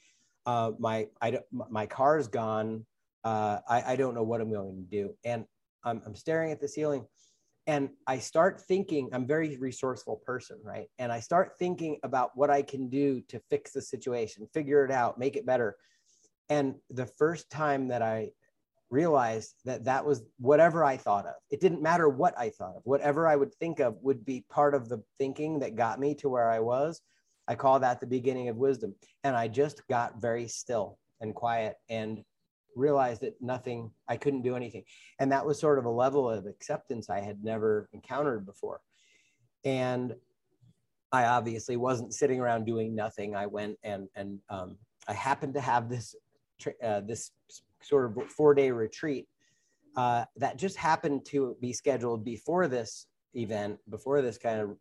Uh, 0.47 0.73
my 0.79 1.09
I, 1.21 1.41
my 1.51 1.87
car's 1.87 2.29
gone. 2.29 2.87
Uh, 3.25 3.59
I, 3.67 3.93
I 3.93 3.97
don't 3.97 4.15
know 4.15 4.23
what 4.23 4.43
i'm 4.43 4.53
going 4.53 4.77
to 4.77 4.83
do. 4.83 5.15
And 5.25 5.47
I'm, 5.83 6.03
I'm 6.07 6.15
staring 6.15 6.53
at 6.53 6.61
the 6.61 6.69
ceiling 6.69 7.07
and 7.67 7.89
i 8.07 8.19
start 8.19 8.61
thinking 8.61 9.09
i'm 9.15 9.23
a 9.23 9.27
very 9.27 9.57
resourceful 9.57 10.17
person 10.27 10.59
right? 10.63 10.89
And 10.99 11.11
i 11.11 11.21
start 11.21 11.53
thinking 11.59 11.99
about 12.03 12.33
what 12.35 12.51
i 12.51 12.61
can 12.61 12.91
do 12.91 13.23
to 13.29 13.41
fix 13.49 13.73
the 13.73 13.81
situation 13.81 14.47
figure 14.53 14.85
it 14.85 14.91
out 14.91 15.19
make 15.19 15.37
it 15.37 15.47
better. 15.47 15.77
And 16.51 16.75
the 16.91 17.07
first 17.07 17.49
time 17.51 17.89
that 17.89 18.03
i 18.03 18.33
realized 18.95 19.55
that 19.65 19.85
that 19.85 20.05
was 20.05 20.23
whatever 20.39 20.85
i 20.85 20.97
thought 20.97 21.27
of 21.27 21.35
it 21.51 21.61
didn't 21.61 21.83
matter 21.83 22.09
what 22.09 22.39
i 22.39 22.49
thought 22.49 22.77
of 22.77 22.83
whatever 22.85 23.27
i 23.27 23.37
would 23.37 23.53
think 23.55 23.81
of 23.81 23.97
would 24.03 24.25
be 24.25 24.45
part 24.49 24.75
of 24.75 24.89
the 24.89 25.03
thinking 25.19 25.59
that 25.59 25.75
got 25.75 25.99
me 25.99 26.15
to 26.15 26.29
where 26.29 26.51
i 26.51 26.61
was 26.61 27.01
i 27.49 27.55
call 27.55 27.81
that 27.81 28.01
the 28.01 28.07
beginning 28.07 28.49
of 28.49 28.57
wisdom 28.57 28.95
and 29.25 29.37
i 29.37 29.49
just 29.49 29.87
got 29.89 30.21
very 30.21 30.47
still 30.47 30.99
and 31.21 31.35
quiet 31.35 31.75
and 31.89 32.25
realized 32.77 33.21
that 33.23 33.41
nothing, 33.41 33.91
I 34.09 34.17
couldn't 34.17 34.43
do 34.43 34.57
anything. 34.57 34.85
And 35.19 35.33
that 35.33 35.47
was 35.47 35.61
sort 35.61 35.79
of 35.79 35.85
a 35.85 35.91
level 35.91 36.29
of 36.31 36.47
acceptance 36.47 37.11
I 37.11 37.21
had 37.21 37.43
never 37.43 37.89
encountered 37.93 38.47
before. 38.47 38.81
And 39.65 40.15
I 41.13 41.27
obviously 41.27 41.77
wasn't 41.77 42.15
sitting 42.15 42.41
around 42.41 42.65
doing 42.65 42.95
nothing. 42.95 43.37
I 43.37 43.47
went 43.47 43.79
and 43.83 44.09
and 44.15 44.41
um, 44.49 44.79
I 45.07 45.13
happened 45.13 45.55
to 45.55 45.61
have 45.61 45.89
this 45.89 46.15
uh, 46.83 47.01
this 47.01 47.31
sort 47.81 48.07
of 48.07 48.31
four 48.31 48.55
day 48.55 48.71
retreat 48.71 49.27
uh, 49.97 50.25
that 50.37 50.59
just 50.59 50.77
happened 50.77 51.25
to 51.27 51.57
be 51.61 51.73
scheduled 51.73 52.25
before 52.25 52.67
this 52.69 53.07
event, 53.35 53.79
before 53.91 54.23
this 54.23 54.39
kind 54.39 54.61
of 54.61 54.77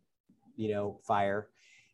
you 0.56 0.72
know 0.72 1.00
fire, 1.06 1.48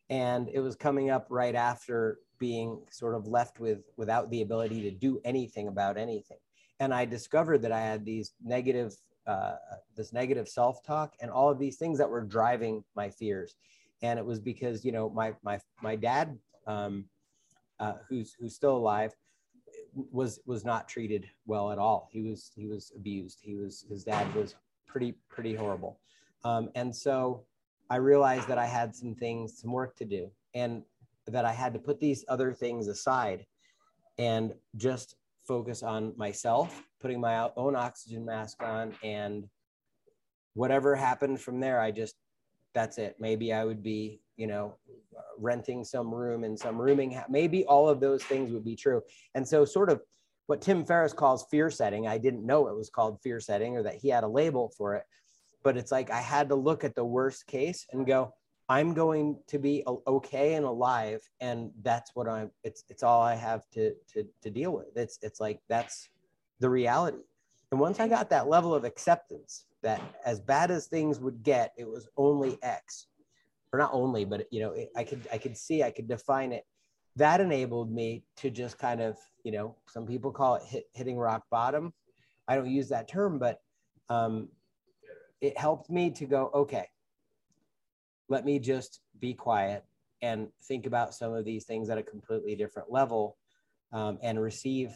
and 0.09 0.49
it 0.53 0.61
was 0.61 0.77
coming 0.77 1.11
up 1.11 1.27
right 1.31 1.55
after 1.55 2.19
being 2.39 2.81
sort 2.91 3.15
of 3.15 3.27
left 3.27 3.61
with 3.61 3.81
without 3.97 4.31
the 4.31 4.43
ability 4.43 4.83
to 4.83 4.91
do 4.91 5.21
anything 5.25 5.69
about 5.69 5.97
anything. 5.97 6.39
And 6.79 6.95
I 6.95 7.05
discovered 7.05 7.63
that 7.63 7.73
I 7.73 7.81
had 7.81 8.05
these 8.05 8.33
negative 8.43 8.95
uh, 9.27 9.57
this 9.97 10.13
negative 10.13 10.49
self 10.49 10.83
talk 10.83 11.15
and 11.21 11.31
all 11.31 11.51
of 11.51 11.59
these 11.59 11.77
things 11.77 11.99
that 11.99 12.09
were 12.09 12.23
driving 12.23 12.83
my 12.97 13.11
fears 13.11 13.55
and 14.03 14.19
it 14.19 14.25
was 14.25 14.41
because 14.41 14.85
you 14.85 14.93
know 14.93 15.11
my 15.11 15.33
my 15.43 15.59
my 15.83 15.97
dad 15.97 16.39
um, 16.67 17.05
uh, 17.79 17.95
who's 18.09 18.35
who's 18.39 18.55
still 18.55 18.77
alive 18.77 19.13
was 19.95 20.41
was 20.47 20.65
not 20.65 20.89
treated 20.89 21.29
well 21.47 21.73
at 21.73 21.79
all. 21.79 22.09
He 22.13 22.23
was 22.23 22.51
he 22.55 22.67
was 22.67 22.93
abused. 22.97 23.39
He 23.43 23.55
was 23.55 23.85
his 23.89 24.05
dad 24.05 24.33
was 24.35 24.55
pretty 24.87 25.15
pretty 25.29 25.55
horrible. 25.55 25.99
Um, 26.45 26.71
and 26.75 26.95
so 26.95 27.45
i 27.91 27.97
realized 27.97 28.47
that 28.47 28.57
i 28.57 28.65
had 28.65 28.95
some 28.95 29.15
things 29.15 29.61
some 29.61 29.73
work 29.73 29.97
to 29.97 30.05
do 30.05 30.31
and 30.55 30.83
that 31.27 31.45
i 31.45 31.53
had 31.53 31.75
to 31.75 31.79
put 31.79 32.01
these 32.01 32.25
other 32.29 32.53
things 32.53 32.87
aside 32.87 33.45
and 34.17 34.55
just 34.77 35.17
focus 35.47 35.83
on 35.83 36.15
myself 36.17 36.85
putting 37.01 37.21
my 37.21 37.51
own 37.57 37.75
oxygen 37.75 38.25
mask 38.25 38.63
on 38.63 38.95
and 39.03 39.49
whatever 40.55 40.95
happened 40.95 41.41
from 41.41 41.61
there 41.61 41.81
i 41.81 41.91
just 41.91 42.15
that's 42.73 42.99
it. 42.99 43.17
Maybe 43.19 43.53
I 43.53 43.65
would 43.65 43.83
be, 43.83 44.21
you 44.41 44.47
know, 44.47 44.75
renting 45.39 45.85
some 45.85 46.13
room 46.13 46.45
in 46.45 46.57
some 46.57 46.81
rooming. 46.81 47.21
Maybe 47.29 47.67
all 47.67 47.91
of 47.91 48.01
those 48.01 48.25
things 48.25 48.51
would 48.53 48.65
be 48.65 48.75
true. 48.75 49.03
And 49.35 49.47
so, 49.47 49.67
sort 49.67 49.91
of 49.91 50.01
what 50.47 50.63
Tim 50.63 50.83
Ferriss 50.83 51.13
calls 51.13 51.47
fear 51.51 51.71
setting, 51.71 52.09
I 52.09 52.17
didn't 52.17 52.47
know 52.47 52.69
it 52.69 52.75
was 52.75 52.89
called 52.89 53.21
fear 53.23 53.39
setting 53.39 53.77
or 53.77 53.83
that 53.83 53.97
he 53.97 54.09
had 54.09 54.25
a 54.25 54.29
label 54.29 54.73
for 54.79 54.95
it. 54.95 55.05
But 55.63 55.77
it's 55.77 55.93
like 55.93 56.11
I 56.11 56.23
had 56.23 56.49
to 56.49 56.55
look 56.55 56.85
at 56.85 56.95
the 56.95 57.05
worst 57.05 57.47
case 57.47 57.87
and 57.93 58.07
go, 58.07 58.33
I'm 58.67 58.95
going 58.95 59.37
to 59.49 59.59
be 59.59 59.83
uh, 59.87 59.97
okay 60.07 60.55
and 60.55 60.65
alive, 60.65 61.21
and 61.41 61.71
that's 61.83 62.13
what 62.15 62.27
I'm. 62.27 62.51
It's 62.65 62.85
it's 62.89 63.03
all 63.03 63.21
I 63.21 63.35
have 63.35 63.69
to 63.73 63.93
to 64.15 64.27
to 64.43 64.51
deal 64.51 64.73
with. 64.73 64.97
It's 64.97 65.19
it's 65.21 65.39
like 65.39 65.61
that's 65.69 66.09
the 66.61 66.71
reality. 66.71 67.19
And 67.73 67.79
once 67.79 68.01
I 68.01 68.09
got 68.09 68.31
that 68.31 68.49
level 68.49 68.75
of 68.75 68.85
acceptance, 68.85 69.67
that 69.83 70.01
as 70.25 70.41
bad 70.41 70.71
as 70.71 70.87
things 70.87 71.21
would 71.21 71.43
get, 71.43 71.73
it 71.77 71.89
was 71.89 72.09
only 72.17 72.59
X, 72.63 73.07
or 73.73 73.79
not 73.79 73.91
only, 73.93 74.25
but 74.25 74.47
you 74.51 74.61
know, 74.61 74.75
I 74.97 75.05
could 75.05 75.27
I 75.33 75.39
could 75.39 75.57
see 75.57 75.83
I 75.83 75.91
could 75.91 76.09
define 76.09 76.53
it. 76.53 76.65
That 77.17 77.41
enabled 77.41 77.93
me 77.93 78.25
to 78.37 78.51
just 78.51 78.79
kind 78.79 79.01
of 79.01 79.17
you 79.45 79.53
know, 79.53 79.77
some 79.89 80.07
people 80.07 80.31
call 80.31 80.57
it 80.57 80.63
hit, 80.65 80.85
hitting 80.93 81.17
rock 81.17 81.45
bottom. 81.51 81.93
I 82.49 82.57
don't 82.57 82.71
use 82.71 82.89
that 82.89 83.09
term, 83.09 83.39
but 83.39 83.61
um, 84.09 84.49
it 85.41 85.57
helped 85.57 85.91
me 85.91 86.11
to 86.11 86.27
go 86.27 86.51
okay. 86.55 86.89
Let 88.29 88.45
me 88.45 88.59
just 88.59 89.01
be 89.19 89.35
quiet 89.35 89.85
and 90.23 90.49
think 90.65 90.87
about 90.87 91.15
some 91.15 91.33
of 91.33 91.45
these 91.45 91.65
things 91.65 91.89
at 91.91 91.99
a 91.99 92.03
completely 92.03 92.55
different 92.55 92.93
level 92.93 93.37
um, 93.93 94.19
and 94.23 94.41
receive 94.41 94.93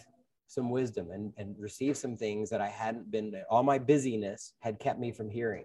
some 0.46 0.70
wisdom 0.70 1.10
and, 1.10 1.32
and 1.36 1.56
receive 1.58 1.96
some 1.96 2.16
things 2.16 2.50
that 2.50 2.60
I 2.60 2.68
hadn't 2.68 3.10
been, 3.10 3.34
all 3.50 3.62
my 3.62 3.78
busyness 3.78 4.52
had 4.60 4.78
kept 4.78 5.00
me 5.00 5.10
from 5.10 5.30
hearing. 5.30 5.64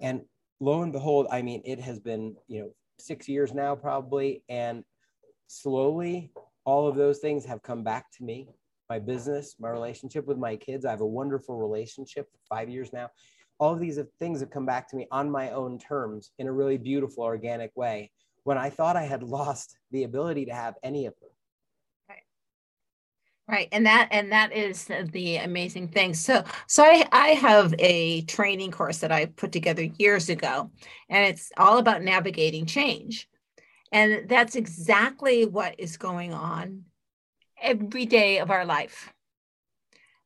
And 0.00 0.22
lo 0.60 0.82
and 0.82 0.92
behold, 0.92 1.26
I 1.30 1.42
mean, 1.42 1.62
it 1.64 1.80
has 1.80 1.98
been, 1.98 2.36
you 2.48 2.60
know, 2.60 2.70
six 2.98 3.28
years 3.28 3.54
now 3.54 3.74
probably. 3.74 4.42
And 4.48 4.84
slowly, 5.46 6.32
all 6.64 6.88
of 6.88 6.96
those 6.96 7.18
things 7.18 7.44
have 7.46 7.62
come 7.62 7.82
back 7.82 8.10
to 8.18 8.24
me. 8.24 8.48
My 8.90 8.98
business, 8.98 9.56
my 9.58 9.68
relationship 9.68 10.26
with 10.26 10.38
my 10.38 10.56
kids. 10.56 10.84
I 10.84 10.90
have 10.90 11.00
a 11.00 11.06
wonderful 11.06 11.56
relationship 11.56 12.28
for 12.30 12.38
five 12.48 12.68
years 12.68 12.92
now. 12.92 13.10
All 13.58 13.72
of 13.72 13.80
these 13.80 13.98
things 14.18 14.40
have 14.40 14.50
come 14.50 14.66
back 14.66 14.88
to 14.88 14.96
me 14.96 15.06
on 15.10 15.30
my 15.30 15.50
own 15.50 15.78
terms 15.78 16.30
in 16.38 16.46
a 16.46 16.52
really 16.52 16.78
beautiful, 16.78 17.24
organic 17.24 17.76
way 17.76 18.10
when 18.44 18.56
I 18.56 18.70
thought 18.70 18.96
I 18.96 19.02
had 19.02 19.22
lost 19.38 19.76
the 19.90 20.04
ability 20.04 20.46
to 20.46 20.54
have 20.54 20.74
any 20.82 21.06
of 21.06 21.14
them. 21.20 21.27
Right. 23.48 23.68
And 23.72 23.86
that 23.86 24.08
and 24.10 24.30
that 24.30 24.52
is 24.52 24.84
the 24.84 25.36
amazing 25.36 25.88
thing. 25.88 26.12
So 26.12 26.44
so 26.66 26.84
I, 26.84 27.08
I 27.12 27.28
have 27.28 27.74
a 27.78 28.20
training 28.22 28.72
course 28.72 28.98
that 28.98 29.10
I 29.10 29.24
put 29.24 29.52
together 29.52 29.84
years 29.98 30.28
ago, 30.28 30.70
and 31.08 31.24
it's 31.24 31.50
all 31.56 31.78
about 31.78 32.02
navigating 32.02 32.66
change. 32.66 33.26
And 33.90 34.28
that's 34.28 34.54
exactly 34.54 35.46
what 35.46 35.76
is 35.78 35.96
going 35.96 36.34
on 36.34 36.84
every 37.62 38.04
day 38.04 38.38
of 38.38 38.50
our 38.50 38.66
life. 38.66 39.10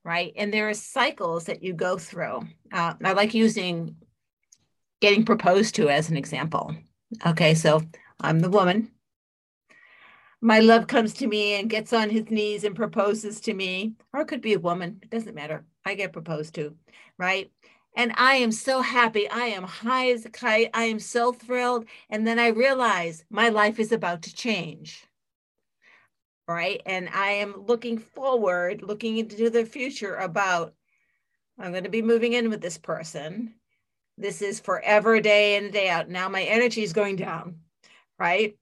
Right. 0.04 0.32
And 0.36 0.52
there 0.52 0.68
are 0.68 0.74
cycles 0.74 1.44
that 1.44 1.62
you 1.62 1.74
go 1.74 1.98
through. 1.98 2.40
Uh, 2.72 2.94
I 3.04 3.12
like 3.12 3.34
using 3.34 3.94
getting 5.00 5.24
proposed 5.24 5.76
to 5.76 5.88
as 5.88 6.10
an 6.10 6.16
example. 6.16 6.74
Okay. 7.24 7.54
So 7.54 7.82
I'm 8.20 8.40
the 8.40 8.50
woman 8.50 8.90
my 10.44 10.58
love 10.58 10.88
comes 10.88 11.14
to 11.14 11.28
me 11.28 11.54
and 11.54 11.70
gets 11.70 11.92
on 11.92 12.10
his 12.10 12.28
knees 12.28 12.64
and 12.64 12.74
proposes 12.74 13.40
to 13.42 13.54
me, 13.54 13.94
or 14.12 14.20
it 14.20 14.28
could 14.28 14.42
be 14.42 14.54
a 14.54 14.58
woman, 14.58 14.98
it 15.00 15.08
doesn't 15.08 15.36
matter. 15.36 15.64
I 15.86 15.94
get 15.94 16.12
proposed 16.12 16.56
to, 16.56 16.74
right? 17.16 17.50
And 17.96 18.12
I 18.16 18.34
am 18.34 18.50
so 18.50 18.82
happy. 18.82 19.28
I 19.28 19.46
am 19.46 19.62
high 19.62 20.10
as 20.10 20.24
a 20.26 20.30
kite. 20.30 20.70
I 20.74 20.84
am 20.84 20.98
so 20.98 21.32
thrilled. 21.32 21.86
And 22.10 22.26
then 22.26 22.40
I 22.40 22.48
realize 22.48 23.24
my 23.30 23.50
life 23.50 23.78
is 23.78 23.92
about 23.92 24.22
to 24.22 24.34
change. 24.34 25.04
Right. 26.48 26.82
And 26.86 27.08
I 27.10 27.30
am 27.32 27.64
looking 27.66 27.98
forward, 27.98 28.82
looking 28.82 29.18
into 29.18 29.48
the 29.48 29.64
future 29.64 30.16
about 30.16 30.74
I'm 31.58 31.70
going 31.70 31.84
to 31.84 31.90
be 31.90 32.02
moving 32.02 32.32
in 32.32 32.50
with 32.50 32.60
this 32.60 32.78
person. 32.78 33.54
This 34.18 34.42
is 34.42 34.58
forever, 34.58 35.20
day 35.20 35.56
in 35.56 35.70
day 35.70 35.88
out. 35.88 36.08
Now 36.08 36.28
my 36.28 36.42
energy 36.42 36.82
is 36.82 36.92
going 36.92 37.16
down. 37.16 37.58
Right 38.18 38.56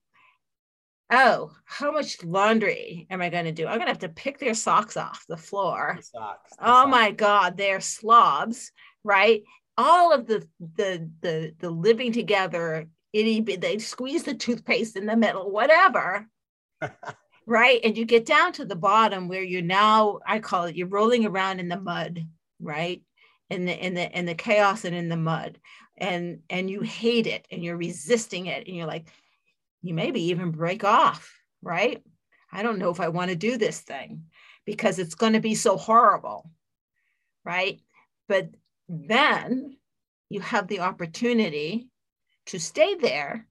oh, 1.11 1.51
how 1.65 1.93
much 1.93 2.23
laundry 2.25 3.07
am 3.11 3.21
I 3.21 3.29
going 3.29 3.45
to 3.45 3.53
do? 3.53 3.67
I'm 3.67 3.77
going 3.77 3.87
to 3.87 3.93
have 3.93 3.99
to 4.01 4.09
pick 4.09 4.39
their 4.39 4.55
socks 4.55 4.97
off 4.97 5.25
the 5.29 5.37
floor. 5.37 5.95
The 5.97 6.03
socks, 6.03 6.51
the 6.57 6.65
oh 6.65 6.67
socks. 6.67 6.91
my 6.91 7.11
God, 7.11 7.57
they're 7.57 7.81
slobs, 7.81 8.73
right? 9.05 9.43
All 9.77 10.13
of 10.13 10.27
the 10.27 10.47
the 10.77 11.11
the 11.21 11.55
the 11.59 11.71
living 11.71 12.13
together, 12.13 12.87
itty 13.13 13.41
they 13.41 13.79
squeeze 13.79 14.25
the 14.25 14.35
toothpaste 14.35 14.97
in 14.97 15.07
the 15.07 15.17
middle, 15.17 15.51
whatever. 15.51 16.27
right. 17.47 17.81
And 17.83 17.97
you 17.97 18.05
get 18.05 18.27
down 18.27 18.53
to 18.55 18.65
the 18.65 18.77
bottom 18.77 19.29
where 19.29 19.43
you're 19.43 19.63
now, 19.63 20.21
I 20.27 20.39
call 20.39 20.65
it 20.65 20.77
you're 20.77 20.87
rolling 20.87 21.27
around 21.27 21.61
in 21.61 21.69
the 21.69 21.81
mud, 21.81 22.27
right? 22.61 23.03
In 23.49 23.65
the 23.65 23.87
in 23.87 23.95
the 23.95 24.19
in 24.19 24.27
the 24.27 24.35
chaos 24.35 24.85
and 24.85 24.95
in 24.95 25.09
the 25.09 25.17
mud. 25.17 25.59
And 25.97 26.41
and 26.49 26.71
you 26.71 26.81
hate 26.81 27.27
it 27.27 27.47
and 27.51 27.65
you're 27.65 27.77
resisting 27.77 28.47
it. 28.47 28.67
And 28.67 28.77
you're 28.77 28.87
like, 28.87 29.09
you 29.83 29.95
maybe 29.95 30.23
even 30.25 30.51
break 30.51 30.85
off, 30.85 31.33
right? 31.63 32.03
I 32.53 32.63
don't 32.63 32.79
know 32.79 32.91
if 32.91 33.01
I 33.01 33.09
want 33.09 33.31
to 33.31 33.37
do 33.37 33.57
this 33.57 33.81
thing 33.81 34.25
because 34.65 34.99
it's 34.99 35.15
going 35.15 35.35
to 35.35 35.41
be 35.41 35.55
so 35.55 35.77
horrible, 35.77 36.51
right? 37.45 37.81
But 38.29 38.51
then 38.89 39.77
you 40.29 40.41
have 40.41 40.69
the 40.69 40.81
opportunity 40.81 41.89
to 42.47 42.59
stay 42.59 42.95
there 42.95 43.47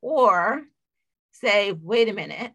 or 0.00 0.62
say, 1.32 1.72
wait 1.72 2.08
a 2.08 2.12
minute, 2.12 2.52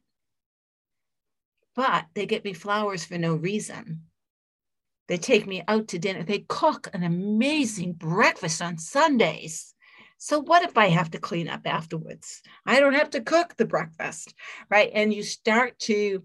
but 1.76 2.06
they 2.14 2.26
get 2.26 2.44
me 2.44 2.54
flowers 2.54 3.06
for 3.06 3.18
no 3.18 3.36
reason. 3.36 4.04
They 5.08 5.18
take 5.18 5.46
me 5.46 5.64
out 5.68 5.90
to 5.90 6.00
dinner. 6.00 6.24
They 6.24 6.46
cook 6.48 6.90
an 6.94 7.04
amazing 7.04 7.94
breakfast 7.94 8.62
on 8.62 8.78
Sundays. 8.78 9.71
So 10.24 10.40
what 10.40 10.62
if 10.62 10.78
I 10.78 10.86
have 10.90 11.10
to 11.12 11.20
clean 11.20 11.50
up 11.50 11.62
afterwards? 11.66 12.44
I 12.64 12.80
don't 12.80 12.94
have 12.94 13.10
to 13.12 13.22
cook 13.22 13.56
the 13.58 13.66
breakfast, 13.66 14.36
right? 14.70 14.92
And 14.94 15.12
you 15.12 15.24
start 15.24 15.80
to 15.80 16.24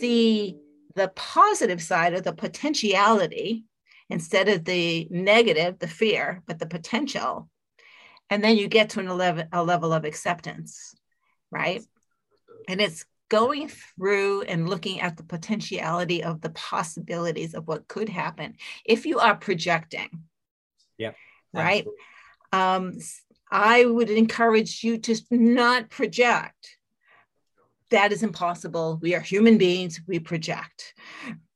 see 0.00 0.56
the 0.94 1.08
positive 1.08 1.82
side 1.82 2.14
of 2.14 2.22
the 2.22 2.32
potentiality 2.32 3.66
instead 4.08 4.48
of 4.48 4.64
the 4.64 5.06
negative, 5.10 5.78
the 5.78 5.86
fear, 5.86 6.42
but 6.46 6.58
the 6.58 6.66
potential. 6.66 7.50
And 8.30 8.42
then 8.42 8.56
you 8.56 8.68
get 8.68 8.88
to 8.90 9.00
an 9.00 9.08
11, 9.08 9.48
a 9.52 9.62
level 9.62 9.92
of 9.92 10.06
acceptance, 10.06 10.94
right? 11.50 11.82
And 12.68 12.80
it's 12.80 13.04
going 13.28 13.68
through 13.68 14.44
and 14.44 14.66
looking 14.66 15.02
at 15.02 15.18
the 15.18 15.24
potentiality 15.24 16.24
of 16.24 16.40
the 16.40 16.50
possibilities 16.50 17.52
of 17.52 17.68
what 17.68 17.86
could 17.86 18.08
happen 18.08 18.54
if 18.82 19.04
you 19.04 19.18
are 19.18 19.36
projecting. 19.36 20.08
Yeah. 20.96 21.12
Right. 21.52 21.84
Um, 22.56 22.98
I 23.50 23.84
would 23.84 24.10
encourage 24.10 24.82
you 24.82 24.98
to 24.98 25.16
not 25.30 25.90
project. 25.90 26.76
That 27.90 28.12
is 28.12 28.22
impossible. 28.22 28.98
We 29.00 29.14
are 29.14 29.20
human 29.20 29.58
beings, 29.58 30.00
we 30.06 30.18
project, 30.18 30.94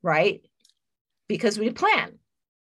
right? 0.03 0.41
Because 1.27 1.59
we 1.59 1.71
plan. 1.71 2.19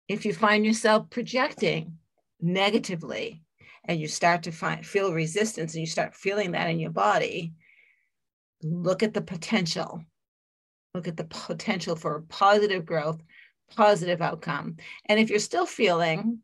If 0.07 0.25
you 0.25 0.33
find 0.33 0.65
yourself 0.65 1.09
projecting 1.09 1.97
negatively 2.39 3.41
and 3.83 3.99
you 3.99 4.07
start 4.07 4.43
to 4.43 4.51
find 4.51 4.85
feel 4.85 5.11
resistance 5.13 5.73
and 5.73 5.81
you 5.81 5.87
start 5.87 6.15
feeling 6.15 6.51
that 6.51 6.69
in 6.69 6.79
your 6.79 6.91
body, 6.91 7.53
look 8.61 9.03
at 9.03 9.13
the 9.13 9.21
potential. 9.21 10.03
Look 10.93 11.07
at 11.07 11.17
the 11.17 11.25
potential 11.25 11.95
for 11.95 12.23
positive 12.29 12.85
growth, 12.85 13.21
positive 13.75 14.21
outcome. 14.21 14.77
And 15.07 15.19
if 15.19 15.29
you're 15.29 15.39
still 15.39 15.65
feeling 15.65 16.39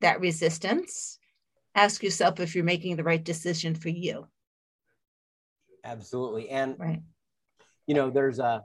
that 0.00 0.20
resistance, 0.20 1.18
ask 1.74 2.02
yourself 2.02 2.40
if 2.40 2.54
you're 2.54 2.64
making 2.64 2.96
the 2.96 3.04
right 3.04 3.22
decision 3.22 3.74
for 3.74 3.88
you. 3.88 4.26
Absolutely. 5.84 6.48
And 6.48 6.76
right. 6.78 7.02
you 7.86 7.94
know, 7.94 8.10
there's 8.10 8.38
a 8.38 8.62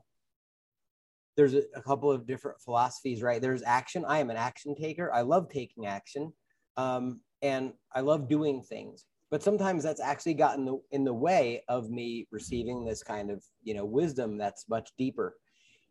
there's 1.36 1.54
a, 1.54 1.64
a, 1.76 1.82
couple 1.82 2.12
of 2.12 2.26
different 2.26 2.60
philosophies, 2.60 3.22
right? 3.22 3.40
There's 3.40 3.62
action. 3.62 4.04
I 4.08 4.20
am 4.20 4.32
an 4.32 4.38
action 4.38 4.76
taker. 4.76 5.14
I 5.14 5.22
love 5.22 5.50
taking 5.50 5.86
action. 5.86 6.34
Um, 6.78 7.22
and 7.44 7.74
I 7.94 8.02
love 8.02 8.28
doing 8.28 8.64
things. 8.64 9.06
But 9.30 9.44
sometimes 9.44 9.84
that's 9.84 10.02
actually 10.02 10.34
gotten 10.34 10.66
the, 10.66 10.80
in 10.92 11.04
the 11.04 11.14
way 11.14 11.64
of 11.70 11.92
me 11.92 12.28
receiving 12.32 12.86
this 12.86 13.04
kind 13.04 13.30
of, 13.30 13.44
you 13.62 13.76
know, 13.76 13.86
wisdom 13.86 14.38
that's 14.38 14.68
much 14.68 14.90
deeper 14.98 15.36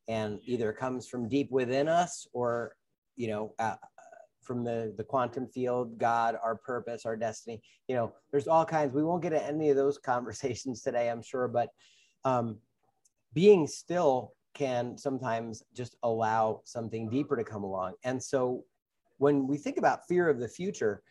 and 0.08 0.40
either 0.44 0.72
comes 0.72 1.06
from 1.06 1.28
deep 1.28 1.50
within 1.50 1.86
us 1.86 2.26
or, 2.32 2.74
you 3.14 3.28
know, 3.28 3.54
uh, 3.58 3.76
from 4.46 4.64
the, 4.64 4.94
the 4.96 5.04
quantum 5.04 5.46
field, 5.46 5.98
God, 5.98 6.36
our 6.42 6.54
purpose, 6.54 7.04
our 7.04 7.16
destiny. 7.16 7.60
You 7.88 7.96
know, 7.96 8.12
there's 8.30 8.48
all 8.48 8.64
kinds. 8.64 8.94
We 8.94 9.04
won't 9.04 9.22
get 9.22 9.32
into 9.32 9.44
any 9.44 9.70
of 9.70 9.76
those 9.76 9.98
conversations 10.12 10.82
today, 10.82 11.10
I'm 11.10 11.22
sure, 11.22 11.48
but 11.48 11.70
um, 12.24 12.58
being 13.34 13.66
still 13.66 14.32
can 14.54 14.96
sometimes 14.96 15.62
just 15.74 15.96
allow 16.02 16.62
something 16.64 17.10
deeper 17.10 17.36
to 17.36 17.44
come 17.44 17.62
along. 17.62 17.94
And 18.04 18.22
so 18.22 18.64
when 19.18 19.46
we 19.46 19.58
think 19.58 19.76
about 19.76 20.06
fear 20.08 20.28
of 20.28 20.38
the 20.38 20.48
future, 20.48 21.02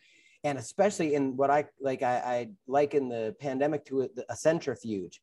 and 0.42 0.58
especially 0.58 1.14
in 1.14 1.36
what 1.36 1.50
I 1.50 1.66
like, 1.80 2.02
I, 2.02 2.16
I 2.18 2.48
liken 2.66 3.08
the 3.08 3.34
pandemic 3.40 3.84
to 3.86 4.02
a, 4.02 4.08
a 4.28 4.36
centrifuge. 4.36 5.20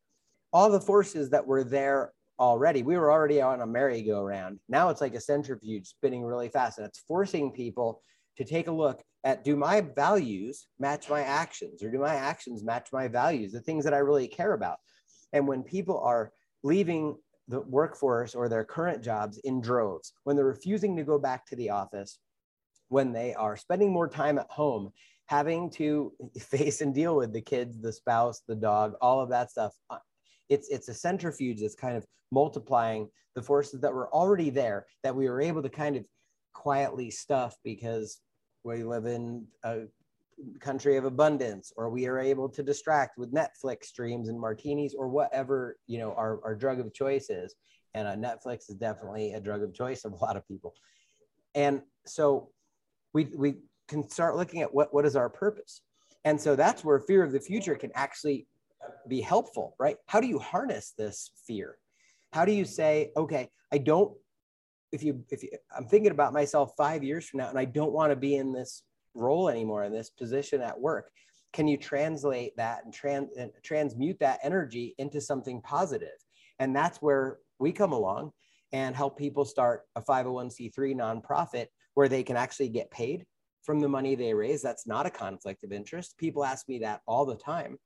All 0.52 0.70
the 0.70 0.82
forces 0.82 1.30
that 1.32 1.46
were 1.46 1.64
there 1.64 2.14
already. 2.40 2.84
We 2.84 2.98
were 2.98 3.12
already 3.12 3.42
on 3.42 3.62
a 3.62 3.68
merry-go-round. 3.68 4.60
Now 4.70 4.90
it's 4.90 5.02
like 5.02 5.16
a 5.16 5.22
centrifuge 5.22 5.88
spinning 5.88 6.24
really 6.24 6.50
fast, 6.50 6.78
and 6.78 6.88
it's 6.88 7.04
forcing 7.08 7.52
people 7.52 8.02
to 8.38 8.44
take 8.44 8.68
a 8.68 8.72
look 8.72 9.02
at 9.24 9.44
do 9.44 9.56
my 9.56 9.82
values 9.82 10.68
match 10.80 11.10
my 11.10 11.22
actions, 11.22 11.84
or 11.84 11.92
do 11.92 12.00
my 12.00 12.16
actions 12.16 12.64
match 12.64 12.90
my 12.92 13.08
values, 13.08 13.52
the 13.52 13.62
things 13.62 13.84
that 13.86 13.94
I 13.94 14.00
really 14.00 14.28
care 14.28 14.54
about. 14.54 14.78
And 15.32 15.48
when 15.48 15.64
people 15.64 16.00
are 16.00 16.32
leaving 16.64 17.16
the 17.48 17.62
workforce 17.62 18.36
or 18.36 18.50
their 18.50 18.64
current 18.64 19.04
jobs 19.04 19.38
in 19.40 19.62
droves, 19.62 20.14
when 20.24 20.36
they're 20.36 20.46
refusing 20.46 20.96
to 20.98 21.04
go 21.04 21.20
back 21.20 21.46
to 21.48 21.56
the 21.56 21.70
office, 21.70 22.20
when 22.90 23.12
they 23.12 23.34
are 23.34 23.58
spending 23.58 23.92
more 23.92 24.08
time 24.08 24.38
at 24.38 24.50
home, 24.50 24.92
having 25.26 25.70
to 25.72 26.12
face 26.40 26.82
and 26.82 26.94
deal 26.94 27.16
with 27.16 27.34
the 27.34 27.42
kids, 27.42 27.80
the 27.80 27.94
spouse, 27.94 28.42
the 28.48 28.56
dog, 28.56 28.94
all 29.02 29.22
of 29.22 29.30
that 29.30 29.52
stuff 29.52 29.74
it's 30.50 30.70
it's 30.70 30.90
a 30.90 30.94
centrifuge 30.94 31.62
that's 31.62 31.76
kind 31.76 31.98
of 31.98 32.06
multiplying 32.32 33.10
the 33.36 33.42
forces 33.42 33.82
that 33.82 33.94
were 33.94 34.14
already 34.14 34.50
there 34.50 34.86
that 35.04 35.16
we 35.16 35.30
were 35.30 35.42
able 35.42 35.62
to 35.62 35.70
kind 35.70 35.96
of 35.96 36.04
quietly 36.54 37.10
stuff 37.10 37.56
because 37.64 38.20
we 38.64 38.84
live 38.84 39.06
in 39.06 39.46
a 39.64 39.82
country 40.60 40.98
of 40.98 41.06
abundance 41.06 41.72
or 41.78 41.90
we 41.90 42.08
are 42.08 42.20
able 42.20 42.50
to 42.50 42.64
distract 42.64 43.18
with 43.18 43.34
netflix 43.34 43.86
streams 43.86 44.30
and 44.30 44.40
martinis 44.40 44.96
or 44.96 45.08
whatever 45.08 45.78
you 45.88 46.00
know 46.00 46.14
our, 46.14 46.40
our 46.44 46.56
drug 46.56 46.80
of 46.80 46.94
choice 46.94 47.30
is. 47.30 47.56
And 47.96 48.08
uh, 48.08 48.16
netflix 48.16 48.70
is 48.70 48.76
definitely 48.76 49.34
a 49.34 49.40
drug 49.40 49.62
of 49.62 49.74
choice 49.74 50.04
of 50.04 50.14
a 50.14 50.16
lot 50.16 50.36
of 50.36 50.48
people. 50.48 50.74
And 51.54 51.82
so 52.06 52.50
we 53.14 53.26
we 53.36 53.56
can 53.88 54.10
start 54.10 54.36
looking 54.36 54.62
at 54.62 54.74
what 54.74 54.94
what 54.94 55.06
is 55.06 55.16
our 55.16 55.30
purpose? 55.30 55.82
And 56.26 56.40
so 56.40 56.56
that's 56.56 56.84
where 56.84 57.00
fear 57.00 57.24
of 57.24 57.32
the 57.32 57.40
future 57.40 57.76
can 57.76 57.92
actually 57.94 58.48
be 59.08 59.22
helpful, 59.22 59.76
right? 59.80 59.98
How 60.08 60.20
do 60.20 60.28
you 60.28 60.40
harness 60.40 60.94
this 60.98 61.32
fear? 61.46 61.78
How 62.32 62.46
do 62.46 62.52
you 62.52 62.66
say, 62.66 63.12
okay, 63.16 63.50
I 63.72 63.78
don't, 63.78 64.16
if 64.92 65.04
you, 65.04 65.24
if 65.30 65.44
you, 65.44 65.50
I'm 65.76 65.88
thinking 65.88 66.12
about 66.12 66.34
myself 66.34 66.74
five 66.78 67.04
years 67.04 67.28
from 67.28 67.40
now 67.40 67.50
and 67.50 67.60
I 67.60 67.66
don't 67.66 67.94
want 67.94 68.12
to 68.12 68.16
be 68.16 68.36
in 68.36 68.54
this 68.54 68.84
role 69.14 69.50
anymore, 69.50 69.84
in 69.84 69.94
this 69.94 70.10
position 70.10 70.62
at 70.62 70.80
work. 70.80 71.10
Can 71.52 71.68
you 71.68 71.78
translate 71.78 72.56
that 72.58 72.84
and, 72.84 72.94
trans, 72.94 73.30
and 73.38 73.52
transmute 73.64 74.20
that 74.20 74.40
energy 74.44 74.96
into 74.98 75.22
something 75.22 75.62
positive? 75.62 76.10
And 76.60 76.76
that's 76.76 77.00
where 77.00 77.38
we 77.60 77.72
come 77.72 77.94
along 77.94 78.32
and 78.72 78.96
help 78.96 79.18
people 79.18 79.46
start 79.46 79.84
a 79.96 80.02
501c3 80.02 80.96
nonprofit 80.96 81.68
where 81.94 82.10
they 82.10 82.24
can 82.24 82.38
actually 82.38 82.70
get 82.70 82.90
paid 82.90 83.26
from 83.64 83.80
the 83.80 83.88
money 83.88 84.16
they 84.16 84.34
raise. 84.34 84.62
That's 84.62 84.88
not 84.88 85.06
a 85.06 85.12
conflict 85.12 85.64
of 85.64 85.72
interest. 85.72 86.18
People 86.18 86.44
ask 86.44 86.68
me 86.68 86.80
that 86.80 87.02
all 87.06 87.26
the 87.26 87.36
time 87.36 87.78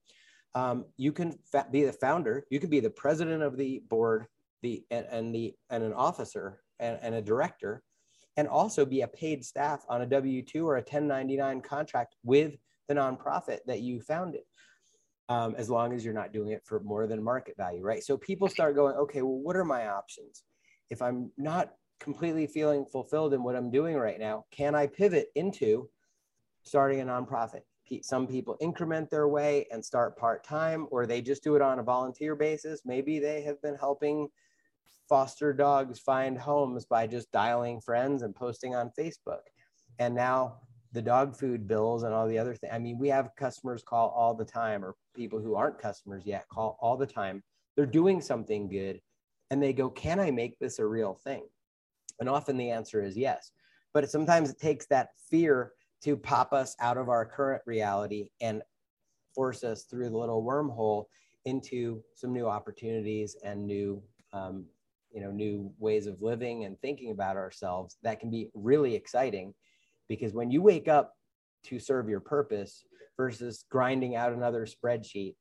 um, 0.57 0.85
you 0.97 1.11
can 1.11 1.37
fa- 1.51 1.67
be 1.71 1.83
the 1.83 1.93
founder 1.93 2.45
you 2.49 2.59
can 2.59 2.69
be 2.69 2.79
the 2.79 2.89
president 2.89 3.43
of 3.43 3.57
the 3.57 3.83
board 3.89 4.25
the 4.63 4.83
and, 4.89 5.05
and 5.11 5.35
the 5.35 5.53
and 5.69 5.83
an 5.83 5.93
officer 5.93 6.61
and, 6.79 6.97
and, 7.03 7.13
a 7.13 7.21
director 7.21 7.83
and 8.37 8.47
also 8.47 8.83
be 8.85 9.01
a 9.01 9.07
paid 9.07 9.45
staff 9.45 9.85
on 9.87 10.01
a 10.01 10.07
w2 10.07 10.63
or 10.63 10.75
a 10.77 10.79
1099 10.79 11.61
contract 11.61 12.15
with 12.23 12.55
the 12.87 12.95
nonprofit 12.95 13.59
that 13.67 13.81
you 13.81 14.01
founded 14.01 14.41
um, 15.29 15.53
as 15.57 15.69
long 15.69 15.93
as 15.93 16.03
you're 16.03 16.13
not 16.13 16.33
doing 16.33 16.49
it 16.49 16.63
for 16.65 16.79
more 16.79 17.05
than 17.05 17.21
market 17.21 17.55
value 17.55 17.83
right? 17.83 18.03
So 18.03 18.17
people 18.17 18.47
start 18.47 18.75
going 18.75 18.95
okay 18.95 19.21
well 19.21 19.37
what 19.37 19.55
are 19.55 19.65
my 19.65 19.87
options? 19.89 20.43
If 20.89 21.01
i'm 21.01 21.31
not 21.37 21.73
completely 21.99 22.47
feeling 22.47 22.85
fulfilled 22.85 23.33
in 23.33 23.43
what 23.43 23.55
i'm 23.55 23.71
doing 23.71 23.95
right 23.95 24.19
now 24.19 24.45
can 24.51 24.75
i 24.75 24.85
pivot 24.87 25.27
into 25.35 25.89
starting 26.63 27.01
a 27.01 27.05
nonprofit 27.05 27.61
some 28.01 28.27
people 28.27 28.57
increment 28.59 29.09
their 29.09 29.27
way 29.27 29.67
and 29.71 29.83
start 29.83 30.17
part-time 30.17 30.87
or 30.91 31.05
they 31.05 31.21
just 31.21 31.43
do 31.43 31.55
it 31.55 31.61
on 31.61 31.79
a 31.79 31.83
volunteer 31.83 32.35
basis. 32.35 32.81
Maybe 32.85 33.19
they 33.19 33.41
have 33.41 33.61
been 33.61 33.75
helping 33.75 34.27
foster 35.07 35.53
dogs 35.53 35.99
find 35.99 36.37
homes 36.37 36.85
by 36.85 37.07
just 37.07 37.31
dialing 37.31 37.79
friends 37.81 38.23
and 38.23 38.35
posting 38.35 38.75
on 38.75 38.91
facebook. 38.97 39.41
And 39.99 40.13
now 40.13 40.59
the 40.91 41.01
dog 41.01 41.35
food 41.35 41.67
bills 41.67 42.03
and 42.03 42.13
all 42.13 42.27
the 42.27 42.39
other 42.39 42.55
things 42.55 42.71
i 42.73 42.79
mean 42.79 42.97
we 42.97 43.09
have 43.09 43.35
customers 43.35 43.83
call 43.83 44.09
all 44.09 44.33
the 44.33 44.45
time 44.45 44.83
or 44.85 44.95
people 45.13 45.37
who 45.37 45.53
aren't 45.53 45.77
customers 45.77 46.23
yet 46.25 46.47
call 46.49 46.77
all 46.81 46.97
the 46.97 47.05
time. 47.05 47.43
They're 47.75 47.85
doing 47.85 48.21
something 48.21 48.69
good 48.69 49.01
and 49.49 49.61
they 49.61 49.73
go 49.73 49.89
can 49.89 50.19
i 50.19 50.31
make 50.31 50.57
this 50.59 50.79
a 50.79 50.85
real 50.85 51.13
thing? 51.13 51.43
And 52.19 52.29
often 52.29 52.57
the 52.57 52.71
answer 52.71 53.01
is 53.01 53.15
yes. 53.17 53.51
But 53.93 54.09
sometimes 54.09 54.49
it 54.49 54.59
takes 54.59 54.85
that 54.87 55.09
fear 55.29 55.73
to 56.03 56.15
pop 56.15 56.53
us 56.53 56.75
out 56.79 56.97
of 56.97 57.09
our 57.09 57.25
current 57.25 57.61
reality 57.65 58.29
and 58.41 58.61
force 59.33 59.63
us 59.63 59.83
through 59.83 60.09
the 60.09 60.17
little 60.17 60.43
wormhole 60.43 61.05
into 61.45 62.01
some 62.15 62.33
new 62.33 62.47
opportunities 62.47 63.35
and 63.43 63.65
new 63.65 64.01
um, 64.33 64.65
you 65.11 65.21
know 65.21 65.31
new 65.31 65.71
ways 65.79 66.05
of 66.05 66.21
living 66.21 66.65
and 66.65 66.79
thinking 66.81 67.11
about 67.11 67.37
ourselves 67.37 67.97
that 68.03 68.19
can 68.19 68.29
be 68.29 68.49
really 68.53 68.93
exciting 68.93 69.53
because 70.09 70.33
when 70.33 70.51
you 70.51 70.61
wake 70.61 70.87
up 70.87 71.13
to 71.63 71.79
serve 71.79 72.09
your 72.09 72.19
purpose 72.19 72.83
versus 73.15 73.63
grinding 73.69 74.15
out 74.15 74.33
another 74.33 74.65
spreadsheet 74.65 75.35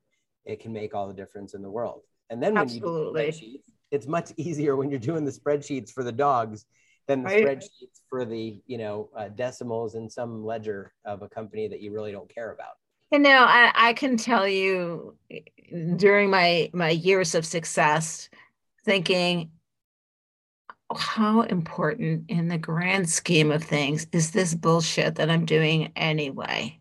it 0.44 0.60
can 0.60 0.72
make 0.72 0.94
all 0.94 1.08
the 1.08 1.14
difference 1.14 1.54
in 1.54 1.62
the 1.62 1.70
world 1.70 2.02
and 2.30 2.42
then 2.42 2.54
when 2.54 2.62
Absolutely. 2.62 3.26
you 3.26 3.32
do 3.32 3.38
spreadsheets 3.38 3.72
it's 3.90 4.06
much 4.06 4.32
easier 4.36 4.76
when 4.76 4.90
you're 4.90 5.00
doing 5.00 5.24
the 5.24 5.32
spreadsheets 5.32 5.90
for 5.90 6.04
the 6.04 6.12
dogs 6.12 6.64
than 7.06 7.22
the 7.22 7.28
right. 7.28 7.44
spreadsheets 7.44 8.00
for 8.08 8.24
the 8.24 8.60
you 8.66 8.78
know 8.78 9.10
uh, 9.16 9.28
decimals 9.28 9.94
in 9.94 10.08
some 10.08 10.44
ledger 10.44 10.92
of 11.04 11.22
a 11.22 11.28
company 11.28 11.68
that 11.68 11.80
you 11.80 11.92
really 11.92 12.12
don't 12.12 12.32
care 12.32 12.52
about. 12.52 12.74
You 13.10 13.18
know 13.18 13.44
I, 13.48 13.72
I 13.74 13.92
can 13.92 14.16
tell 14.16 14.46
you 14.48 15.16
during 15.96 16.30
my 16.30 16.70
my 16.72 16.90
years 16.90 17.34
of 17.34 17.46
success 17.46 18.28
thinking 18.84 19.50
how 20.96 21.42
important 21.42 22.30
in 22.30 22.46
the 22.46 22.58
grand 22.58 23.10
scheme 23.10 23.50
of 23.50 23.62
things 23.62 24.06
is 24.12 24.30
this 24.30 24.54
bullshit 24.54 25.16
that 25.16 25.30
i'm 25.30 25.44
doing 25.44 25.92
anyway? 25.96 26.78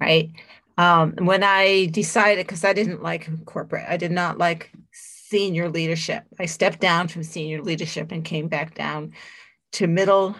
Right? 0.00 0.30
Um, 0.78 1.14
when 1.18 1.42
i 1.42 1.86
decided 1.86 2.46
because 2.46 2.64
i 2.64 2.72
didn't 2.72 3.02
like 3.02 3.28
corporate 3.44 3.86
i 3.88 3.96
did 3.96 4.12
not 4.12 4.38
like 4.38 4.70
senior 5.28 5.68
leadership 5.68 6.24
i 6.38 6.46
stepped 6.46 6.80
down 6.80 7.08
from 7.08 7.22
senior 7.22 7.62
leadership 7.62 8.12
and 8.12 8.24
came 8.24 8.48
back 8.48 8.74
down 8.74 9.12
to 9.72 9.86
middle 9.86 10.34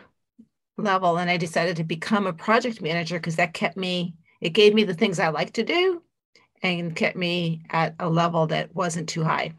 level 0.79 1.19
and 1.19 1.29
I 1.29 1.37
decided 1.37 1.77
to 1.77 1.85
become 1.85 2.27
a 2.27 2.33
project 2.33 2.81
manager 2.81 3.19
because 3.19 3.37
that 3.37 3.53
kept 3.53 3.77
me, 3.77 4.15
it 4.41 4.51
gave 4.51 4.75
me 4.75 4.85
the 4.85 4.95
things 4.95 5.19
I 5.19 5.29
like 5.29 5.53
to 5.55 5.65
do 5.65 6.03
and 6.63 6.97
kept 6.97 7.17
me 7.17 7.63
at 7.71 7.95
a 7.99 8.09
level 8.09 8.47
that 8.49 8.75
wasn't 8.75 9.09
too 9.09 9.25
high. 9.25 9.53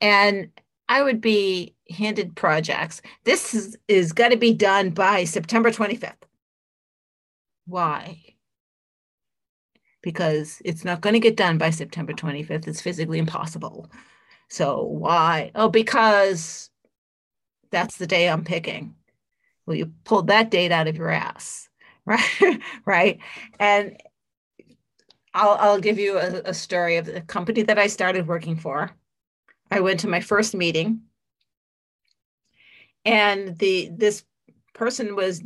And 0.00 0.50
I 0.88 1.02
would 1.02 1.20
be 1.20 1.74
handed 1.90 2.36
projects. 2.36 3.02
This 3.24 3.54
is, 3.54 3.76
is 3.88 4.12
going 4.12 4.30
to 4.30 4.36
be 4.36 4.54
done 4.54 4.90
by 4.90 5.24
September 5.24 5.70
25th. 5.70 6.14
Why? 7.66 8.18
Because 10.02 10.60
it's 10.64 10.84
not 10.84 11.00
going 11.00 11.14
to 11.14 11.20
get 11.20 11.36
done 11.36 11.58
by 11.58 11.70
September 11.70 12.12
25th. 12.12 12.66
It's 12.66 12.80
physically 12.80 13.18
impossible. 13.18 13.88
So 14.52 14.82
why? 14.82 15.50
Oh, 15.54 15.70
because 15.70 16.68
that's 17.70 17.96
the 17.96 18.06
day 18.06 18.28
I'm 18.28 18.44
picking. 18.44 18.94
Well, 19.64 19.78
you 19.78 19.94
pulled 20.04 20.26
that 20.26 20.50
date 20.50 20.70
out 20.70 20.88
of 20.88 20.96
your 20.98 21.08
ass, 21.08 21.70
right? 22.04 22.60
right. 22.84 23.18
And 23.58 23.96
I'll, 25.32 25.56
I'll 25.58 25.80
give 25.80 25.98
you 25.98 26.18
a, 26.18 26.42
a 26.44 26.52
story 26.52 26.98
of 26.98 27.06
the 27.06 27.22
company 27.22 27.62
that 27.62 27.78
I 27.78 27.86
started 27.86 28.28
working 28.28 28.56
for. 28.56 28.90
I 29.70 29.80
went 29.80 30.00
to 30.00 30.08
my 30.08 30.20
first 30.20 30.54
meeting 30.54 31.00
and 33.06 33.56
the 33.56 33.88
this 33.96 34.22
person 34.74 35.16
was 35.16 35.40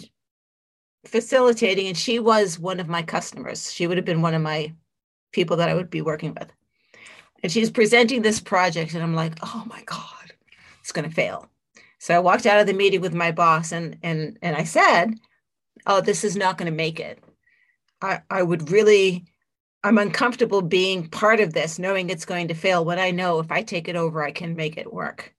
facilitating 1.05 1.87
and 1.87 1.97
she 1.97 2.19
was 2.19 2.59
one 2.59 2.81
of 2.81 2.89
my 2.89 3.03
customers 3.03 3.73
she 3.73 3.87
would 3.87 3.97
have 3.97 4.05
been 4.05 4.23
one 4.23 4.35
of 4.35 4.43
my 4.43 4.75
people 5.31 5.57
that 5.57 5.69
i 5.69 5.75
would 5.75 5.89
be 5.89 6.03
working 6.03 6.37
with 6.39 6.51
and 7.43 7.53
she's 7.53 7.71
presenting 7.71 8.23
this 8.23 8.41
project 8.41 8.95
and 8.95 9.03
i'm 9.03 9.15
like 9.15 9.35
oh 9.43 9.65
my 9.67 9.83
god 9.85 10.33
it's 10.81 10.93
going 10.93 11.09
to 11.09 11.15
fail 11.15 11.49
so 11.99 12.15
i 12.15 12.19
walked 12.19 12.47
out 12.47 12.61
of 12.61 12.67
the 12.67 12.73
meeting 12.73 13.01
with 13.01 13.15
my 13.15 13.31
boss 13.31 13.73
and 13.73 13.97
and 14.03 14.39
and 14.43 14.57
i 14.57 14.65
said 14.65 15.15
oh 15.87 16.01
this 16.01 16.25
is 16.25 16.37
not 16.37 16.59
going 16.59 16.71
to 16.71 16.77
make 16.77 17.01
it 17.01 17.23
i 18.03 18.21
i 18.31 18.43
would 18.43 18.71
really 18.71 19.25
i'm 19.85 19.99
uncomfortable 19.99 20.63
being 20.63 21.09
part 21.09 21.41
of 21.41 21.53
this 21.53 21.79
knowing 21.79 22.11
it's 22.11 22.25
going 22.25 22.49
to 22.49 22.55
fail 22.55 22.85
when 22.85 22.99
i 22.99 23.11
know 23.11 23.39
if 23.39 23.51
i 23.51 23.63
take 23.63 23.89
it 23.89 23.97
over 23.97 24.23
i 24.23 24.31
can 24.31 24.57
make 24.57 24.77
it 24.77 24.93
work 24.93 25.35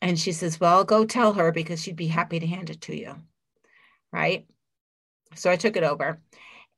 and 0.00 0.18
she 0.18 0.32
says, 0.32 0.60
Well, 0.60 0.84
go 0.84 1.04
tell 1.04 1.32
her 1.34 1.52
because 1.52 1.82
she'd 1.82 1.96
be 1.96 2.06
happy 2.06 2.38
to 2.40 2.46
hand 2.46 2.70
it 2.70 2.80
to 2.82 2.96
you. 2.96 3.16
Right. 4.12 4.46
So 5.34 5.50
I 5.50 5.56
took 5.56 5.76
it 5.76 5.82
over. 5.82 6.20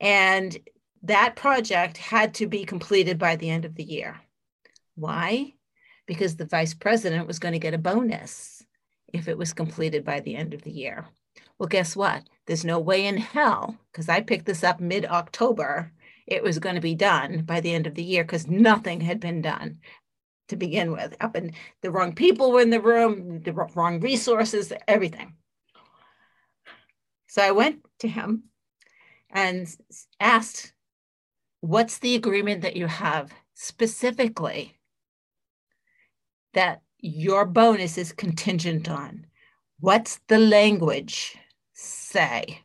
And 0.00 0.56
that 1.02 1.36
project 1.36 1.96
had 1.96 2.34
to 2.34 2.46
be 2.46 2.64
completed 2.64 3.18
by 3.18 3.36
the 3.36 3.50
end 3.50 3.64
of 3.64 3.74
the 3.74 3.84
year. 3.84 4.20
Why? 4.94 5.54
Because 6.06 6.36
the 6.36 6.44
vice 6.44 6.74
president 6.74 7.26
was 7.26 7.38
going 7.38 7.52
to 7.52 7.58
get 7.58 7.74
a 7.74 7.78
bonus 7.78 8.62
if 9.12 9.28
it 9.28 9.38
was 9.38 9.52
completed 9.52 10.04
by 10.04 10.20
the 10.20 10.36
end 10.36 10.54
of 10.54 10.62
the 10.62 10.70
year. 10.70 11.06
Well, 11.58 11.68
guess 11.68 11.96
what? 11.96 12.28
There's 12.46 12.64
no 12.64 12.78
way 12.78 13.06
in 13.06 13.16
hell, 13.16 13.76
because 13.92 14.08
I 14.08 14.20
picked 14.20 14.46
this 14.46 14.64
up 14.64 14.80
mid 14.80 15.04
October, 15.06 15.92
it 16.26 16.42
was 16.42 16.58
going 16.58 16.76
to 16.76 16.80
be 16.80 16.94
done 16.94 17.42
by 17.42 17.60
the 17.60 17.72
end 17.72 17.86
of 17.86 17.94
the 17.94 18.04
year 18.04 18.24
because 18.24 18.46
nothing 18.46 19.00
had 19.00 19.20
been 19.20 19.42
done 19.42 19.78
to 20.48 20.56
begin 20.56 20.92
with. 20.92 21.16
Up 21.20 21.34
and 21.34 21.52
the 21.82 21.90
wrong 21.90 22.14
people 22.14 22.52
were 22.52 22.60
in 22.60 22.70
the 22.70 22.80
room, 22.80 23.40
the 23.42 23.52
wrong 23.52 24.00
resources, 24.00 24.72
everything. 24.86 25.34
So 27.26 27.42
I 27.42 27.50
went 27.50 27.80
to 28.00 28.08
him 28.08 28.44
and 29.30 29.68
asked, 30.18 30.72
What's 31.61 31.99
the 31.99 32.14
agreement 32.14 32.62
that 32.62 32.77
you 32.77 32.87
have 32.87 33.33
specifically 33.55 34.79
that 36.55 36.83
your 36.99 37.44
bonus 37.44 37.99
is 37.99 38.12
contingent 38.12 38.88
on? 38.88 39.27
What's 39.79 40.20
the 40.29 40.38
language 40.38 41.37
say? 41.73 42.62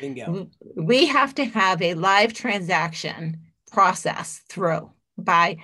Bingo. 0.00 0.48
We 0.76 1.06
have 1.06 1.34
to 1.36 1.44
have 1.44 1.82
a 1.82 1.94
live 1.94 2.32
transaction 2.32 3.40
process 3.70 4.42
through 4.48 4.90
by 5.16 5.58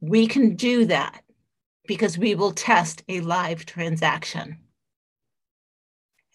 we 0.00 0.26
can 0.26 0.56
do 0.56 0.86
that 0.86 1.22
because 1.86 2.18
we 2.18 2.34
will 2.34 2.52
test 2.52 3.02
a 3.08 3.20
live 3.20 3.64
transaction. 3.64 4.58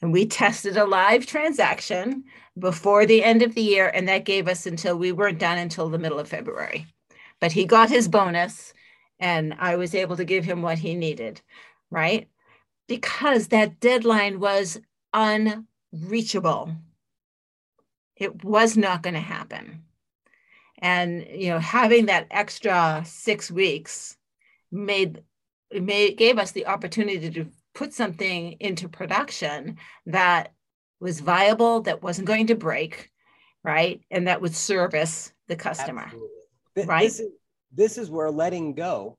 And 0.02 0.12
we 0.12 0.26
tested 0.28 0.78
a 0.78 0.86
live 0.86 1.26
transaction 1.26 2.24
before 2.58 3.06
the 3.06 3.24
end 3.24 3.42
of 3.42 3.56
the 3.56 3.62
year, 3.62 3.88
and 3.88 4.08
that 4.08 4.26
gave 4.26 4.48
us 4.48 4.66
until 4.66 4.98
we 4.98 5.12
weren't 5.12 5.40
done 5.40 5.58
until 5.58 5.90
the 5.90 6.00
middle 6.00 6.20
of 6.20 6.28
February. 6.28 6.86
But 7.40 7.52
he 7.52 7.66
got 7.66 7.90
his 7.90 8.08
bonus, 8.08 8.74
and 9.20 9.56
I 9.60 9.76
was 9.76 9.94
able 9.94 10.18
to 10.18 10.26
give 10.26 10.44
him 10.44 10.62
what 10.62 10.80
he 10.80 10.96
needed, 10.96 11.42
right? 11.92 12.28
Because 12.88 13.50
that 13.50 13.80
deadline 13.80 14.40
was 14.40 14.80
unreachable. 15.14 16.72
It 18.16 18.44
was 18.44 18.76
not 18.76 19.04
going 19.04 19.14
to 19.14 19.20
happen 19.20 19.84
and 20.80 21.26
you 21.30 21.50
know 21.50 21.60
having 21.60 22.06
that 22.06 22.28
extra 22.32 23.04
six 23.06 23.50
weeks 23.50 24.18
made 24.72 25.24
gave 25.86 26.38
us 26.38 26.52
the 26.52 26.68
opportunity 26.68 27.30
to 27.30 27.46
put 27.78 27.94
something 27.94 28.54
into 28.60 28.90
production 28.90 29.78
that 30.08 30.52
was 31.00 31.20
viable 31.20 31.82
that 31.82 32.02
wasn't 32.02 32.28
going 32.28 32.48
to 32.48 32.56
break 32.56 33.12
right? 33.64 34.02
And 34.10 34.28
that 34.28 34.42
would 34.42 34.56
service 34.56 35.34
the 35.48 35.56
customer 35.56 36.06
Absolutely. 36.06 36.86
right? 36.86 37.04
this 37.04 37.20
is, 37.20 37.28
this 37.74 37.98
is 37.98 38.10
where 38.10 38.32
letting 38.32 38.74
go 38.74 39.18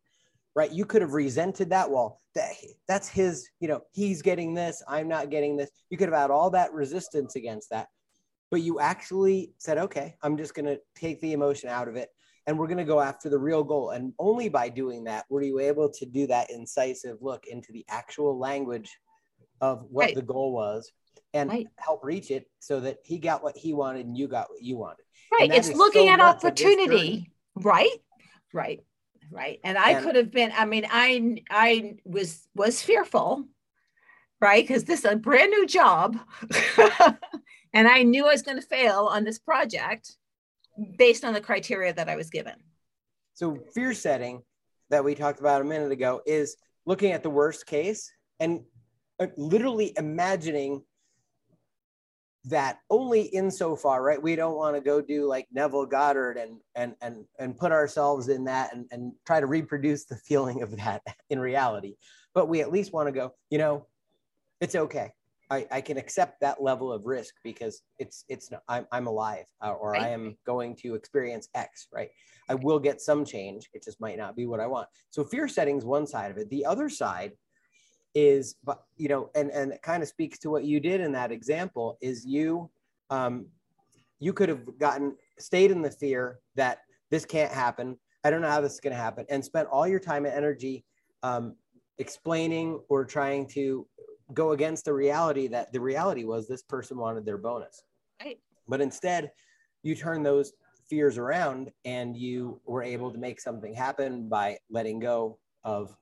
right? 0.57 0.73
You 0.73 0.85
could 0.87 1.03
have 1.03 1.13
resented 1.13 1.71
that. 1.71 1.89
Well 1.89 2.21
that, 2.35 2.53
that's 2.89 3.09
his 3.09 3.49
you 3.61 3.69
know 3.69 3.81
he's 3.93 4.23
getting 4.23 4.55
this 4.55 4.83
i'm 4.89 5.09
not 5.09 5.31
getting 5.31 5.57
this. 5.57 5.71
You 5.91 5.97
could 5.97 6.09
have 6.09 6.19
had 6.19 6.31
all 6.31 6.51
that 6.51 6.73
resistance 6.73 7.37
against 7.37 7.71
that. 7.71 7.87
But 8.51 8.63
you 8.63 8.81
actually 8.81 9.53
said, 9.59 9.77
okay, 9.79 10.17
I'm 10.23 10.39
just 10.39 10.55
going 10.55 10.67
to 10.67 10.81
take 10.97 11.21
the 11.21 11.35
emotion 11.35 11.69
out 11.69 11.87
of 11.87 11.97
it 11.97 12.09
and 12.49 12.59
we're 12.59 12.67
going 12.67 12.79
to 12.79 12.85
go 12.85 12.99
after 12.99 13.29
the 13.29 13.39
real 13.39 13.63
goal. 13.63 13.91
And 13.91 14.15
only 14.19 14.49
by 14.49 14.71
doing 14.71 15.05
that 15.05 15.27
were 15.29 15.43
you 15.43 15.61
able 15.61 15.91
to 15.91 16.07
do 16.07 16.27
that 16.29 16.51
incisive 16.51 17.19
look 17.21 17.47
into 17.47 17.73
the 17.73 17.85
actual 17.91 18.39
language 18.39 18.99
of 19.61 19.85
what 19.91 20.07
right. 20.07 20.15
the 20.15 20.23
goal 20.23 20.53
was 20.53 20.91
and 21.35 21.51
right. 21.51 21.67
help 21.77 22.03
reach 22.03 22.31
it 22.31 22.49
so 22.59 22.81
that 22.81 23.01
he 23.05 23.19
got 23.19 23.43
what 23.43 23.55
he 23.55 23.75
wanted 23.75 24.07
and 24.07 24.17
you 24.17 24.29
got 24.29 24.49
what 24.49 24.63
you 24.63 24.79
wanted. 24.79 25.05
Right. 25.31 25.53
It's 25.53 25.75
looking 25.75 26.07
so 26.07 26.13
at 26.15 26.21
opportunity. 26.21 27.31
Right. 27.55 27.91
Right. 28.55 28.81
Right. 29.31 29.61
And 29.63 29.77
I 29.77 29.91
and, 29.91 30.05
could 30.07 30.17
have 30.17 30.33
been, 30.33 30.51
I 30.57 30.65
mean, 30.65 30.87
I 30.91 31.43
I 31.51 31.97
was 32.07 32.49
was 32.55 32.83
fearful, 32.83 33.45
right? 34.41 34.67
Because 34.67 34.85
this 34.85 35.01
is 35.01 35.05
a 35.05 35.17
brand 35.17 35.51
new 35.51 35.67
job. 35.67 36.17
And 37.75 37.87
I 37.87 38.03
knew 38.03 38.27
I 38.27 38.33
was 38.33 38.43
going 38.43 38.61
to 38.61 38.67
fail 38.67 39.09
on 39.11 39.25
this 39.25 39.39
project 39.39 40.17
based 40.97 41.25
on 41.25 41.33
the 41.33 41.41
criteria 41.41 41.93
that 41.93 42.09
I 42.09 42.17
was 42.17 42.31
given. 42.31 42.55
So, 43.35 43.59
fear 43.75 43.95
setting 43.95 44.43
that 44.91 45.05
we 45.05 45.15
talked 45.15 45.41
about 45.41 45.61
a 45.61 45.65
minute 45.65 45.93
ago 45.93 46.21
is 46.27 46.57
looking 46.87 47.13
at 47.13 47.23
the 47.23 47.31
worst 47.31 47.67
case 47.67 48.11
and 48.41 48.63
uh, 49.21 49.27
literally 49.37 49.93
imagining 49.97 50.83
that 52.45 52.79
only 52.89 53.23
insofar, 53.23 54.03
right? 54.03 54.23
We 54.23 54.37
don't 54.37 54.57
want 54.57 54.77
to 54.77 54.81
go 54.81 55.01
do 55.01 55.27
like 55.27 55.47
Neville 55.53 55.87
Goddard 55.87 56.39
and 56.39 56.61
and 56.75 56.95
and 57.03 57.25
and 57.39 57.57
put 57.57 57.73
ourselves 57.73 58.29
in 58.29 58.45
that 58.45 58.75
and, 58.75 58.87
and 58.91 59.13
try 59.27 59.41
to 59.41 59.47
reproduce 59.47 60.05
the 60.05 60.17
feeling 60.17 60.63
of 60.63 60.77
that 60.77 61.03
in 61.31 61.39
reality. 61.39 61.97
But 62.35 62.49
we 62.49 62.61
at 62.61 62.73
least 62.73 62.93
want 62.93 63.09
to 63.09 63.13
go, 63.13 63.33
you 63.51 63.59
know, 63.59 63.87
it's 64.61 64.75
okay. 64.75 65.13
I, 65.51 65.67
I 65.71 65.81
can 65.81 65.97
accept 65.97 66.41
that 66.41 66.63
level 66.63 66.93
of 66.93 67.07
risk 67.07 67.35
because 67.43 67.83
it's 67.99 68.25
it's 68.29 68.51
I'm, 68.69 68.87
I'm 68.93 69.07
alive 69.07 69.47
uh, 69.63 69.73
or 69.73 69.93
right. 69.93 70.03
I 70.03 70.09
am 70.09 70.37
going 70.47 70.77
to 70.77 70.95
experience 70.95 71.49
X, 71.55 71.89
right? 71.93 72.11
I 72.49 72.55
will 72.55 72.79
get 72.79 73.01
some 73.01 73.25
change. 73.25 73.69
It 73.73 73.83
just 73.83 74.01
might 74.01 74.19
not 74.19 74.37
be 74.37 74.47
what 74.47 74.61
I 74.61 74.67
want. 74.67 74.89
So 75.11 75.25
fear 75.25 75.49
setting 75.49 75.79
is 75.79 75.85
one 75.85 76.07
side 76.07 76.31
of 76.31 76.39
it. 76.39 76.51
The 76.51 76.67
other 76.67 76.89
side 76.89 77.33
is, 78.15 78.57
but 78.65 78.83
you 78.97 79.09
know, 79.09 79.31
and 79.35 79.51
and 79.51 79.73
it 79.73 79.83
kind 79.83 80.03
of 80.03 80.09
speaks 80.09 80.39
to 80.41 80.51
what 80.51 80.65
you 80.65 80.81
did 80.81 81.01
in 81.01 81.13
that 81.13 81.33
example. 81.33 81.97
Is 82.03 82.27
you, 82.27 82.71
um, 83.09 83.47
you 84.21 84.35
could 84.35 84.51
have 84.51 84.79
gotten 84.79 85.17
stayed 85.39 85.71
in 85.71 85.81
the 85.81 85.91
fear 85.91 86.41
that 86.57 86.81
this 87.11 87.25
can't 87.25 87.53
happen. 87.53 87.97
I 88.23 88.31
don't 88.31 88.43
know 88.43 88.51
how 88.51 88.61
this 88.61 88.75
is 88.75 88.81
going 88.81 88.95
to 88.95 89.01
happen, 89.01 89.25
and 89.31 89.43
spent 89.43 89.69
all 89.69 89.87
your 89.89 90.01
time 90.01 90.27
and 90.27 90.35
energy 90.35 90.85
um, 91.23 91.55
explaining 91.99 92.81
or 92.89 93.05
trying 93.05 93.47
to 93.49 93.87
go 94.35 94.53
against 94.53 94.85
the 94.85 94.93
reality 94.93 95.49
that 95.49 95.73
the 95.73 95.81
reality 95.81 96.25
was 96.25 96.47
this 96.47 96.63
person 96.63 96.99
wanted 96.99 97.25
their 97.25 97.39
bonus. 97.39 97.83
Right. 98.23 98.39
But 98.67 98.81
instead, 98.81 99.31
you 99.83 99.95
turn 99.95 100.23
those 100.23 100.53
fears 100.89 101.19
around 101.19 101.71
and 101.85 102.17
you 102.17 102.61
were 102.67 102.83
able 102.83 103.11
to 103.11 103.19
make 103.19 103.41
something 103.41 103.75
happen 103.75 104.29
by 104.29 104.59
letting 104.71 104.99
go 104.99 105.39
of 105.65 105.95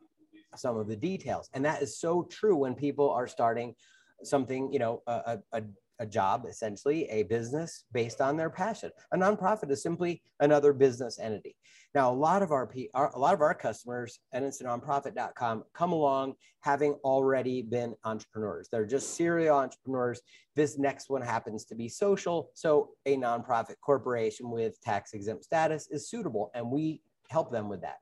some 0.54 0.76
of 0.76 0.86
the 0.88 0.96
details. 0.96 1.50
And 1.54 1.64
that 1.64 1.82
is 1.82 1.98
so 1.98 2.22
true 2.30 2.56
when 2.56 2.74
people 2.74 3.10
are 3.10 3.26
starting 3.26 3.74
something, 4.22 4.72
you 4.72 4.78
know, 4.78 5.02
a, 5.06 5.38
a, 5.52 5.62
a 5.98 6.06
job, 6.06 6.44
essentially 6.48 7.08
a 7.08 7.22
business 7.24 7.84
based 7.92 8.20
on 8.20 8.36
their 8.36 8.50
passion. 8.50 8.90
A 9.12 9.16
nonprofit 9.16 9.70
is 9.70 9.82
simply 9.82 10.22
another 10.40 10.72
business 10.72 11.18
entity. 11.18 11.56
Now, 11.94 12.10
a 12.10 12.14
lot 12.14 12.42
of 12.42 12.52
our, 12.52 12.70
a 12.94 13.18
lot 13.18 13.34
of 13.34 13.40
our 13.40 13.54
customers, 13.54 14.18
and 14.32 14.44
it's 14.44 14.60
nonprofit.com, 14.60 15.64
come 15.72 15.92
along 15.92 16.34
having 16.60 16.92
already 17.04 17.62
been 17.62 17.94
entrepreneurs. 18.04 18.68
They're 18.70 18.84
just 18.84 19.16
serial 19.16 19.56
entrepreneurs. 19.56 20.20
This 20.54 20.78
next 20.78 21.08
one 21.08 21.22
happens 21.22 21.64
to 21.66 21.74
be 21.74 21.88
social, 21.88 22.50
so 22.54 22.90
a 23.06 23.16
nonprofit 23.16 23.76
corporation 23.80 24.50
with 24.50 24.80
tax 24.82 25.14
exempt 25.14 25.44
status 25.44 25.88
is 25.90 26.08
suitable, 26.10 26.50
and 26.54 26.70
we 26.70 27.00
help 27.30 27.50
them 27.50 27.68
with 27.68 27.80
that. 27.82 27.96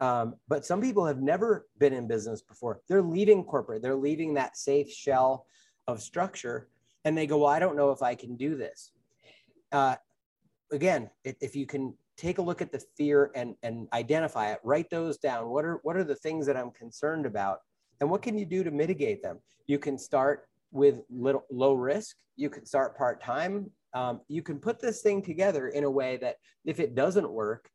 Um, 0.00 0.34
but 0.48 0.66
some 0.66 0.80
people 0.80 1.06
have 1.06 1.20
never 1.20 1.66
been 1.78 1.92
in 1.92 2.08
business 2.08 2.42
before. 2.42 2.80
They're 2.88 3.02
leaving 3.02 3.44
corporate. 3.44 3.82
They're 3.82 3.94
leaving 3.94 4.34
that 4.34 4.56
safe 4.56 4.90
shell 4.90 5.46
of 5.86 6.00
structure 6.00 6.68
and 7.04 7.16
they 7.16 7.26
go, 7.26 7.38
well, 7.38 7.48
I 7.48 7.58
don't 7.58 7.76
know 7.76 7.90
if 7.90 8.02
I 8.02 8.14
can 8.14 8.36
do 8.36 8.56
this. 8.56 8.92
Uh, 9.70 9.96
again, 10.70 11.10
if, 11.24 11.36
if 11.40 11.56
you 11.56 11.66
can 11.66 11.94
take 12.16 12.38
a 12.38 12.42
look 12.42 12.62
at 12.62 12.72
the 12.72 12.82
fear 12.96 13.30
and, 13.34 13.56
and 13.62 13.88
identify 13.92 14.52
it, 14.52 14.60
write 14.62 14.90
those 14.90 15.18
down. 15.18 15.48
What 15.48 15.64
are, 15.64 15.80
what 15.82 15.96
are 15.96 16.04
the 16.04 16.14
things 16.14 16.46
that 16.46 16.56
I'm 16.56 16.70
concerned 16.70 17.26
about? 17.26 17.58
And 18.00 18.10
what 18.10 18.22
can 18.22 18.38
you 18.38 18.44
do 18.44 18.62
to 18.64 18.70
mitigate 18.70 19.22
them? 19.22 19.38
You 19.66 19.78
can 19.78 19.98
start 19.98 20.46
with 20.70 21.00
little 21.10 21.44
low 21.50 21.74
risk. 21.74 22.16
You 22.36 22.50
can 22.50 22.66
start 22.66 22.96
part 22.96 23.22
time 23.22 23.70
um, 23.94 24.20
you 24.28 24.42
can 24.42 24.58
put 24.58 24.80
this 24.80 25.02
thing 25.02 25.22
together 25.22 25.68
in 25.68 25.84
a 25.84 25.90
way 25.90 26.16
that 26.18 26.36
if 26.64 26.80
it 26.80 26.94
doesn't 26.94 27.30
work, 27.30 27.68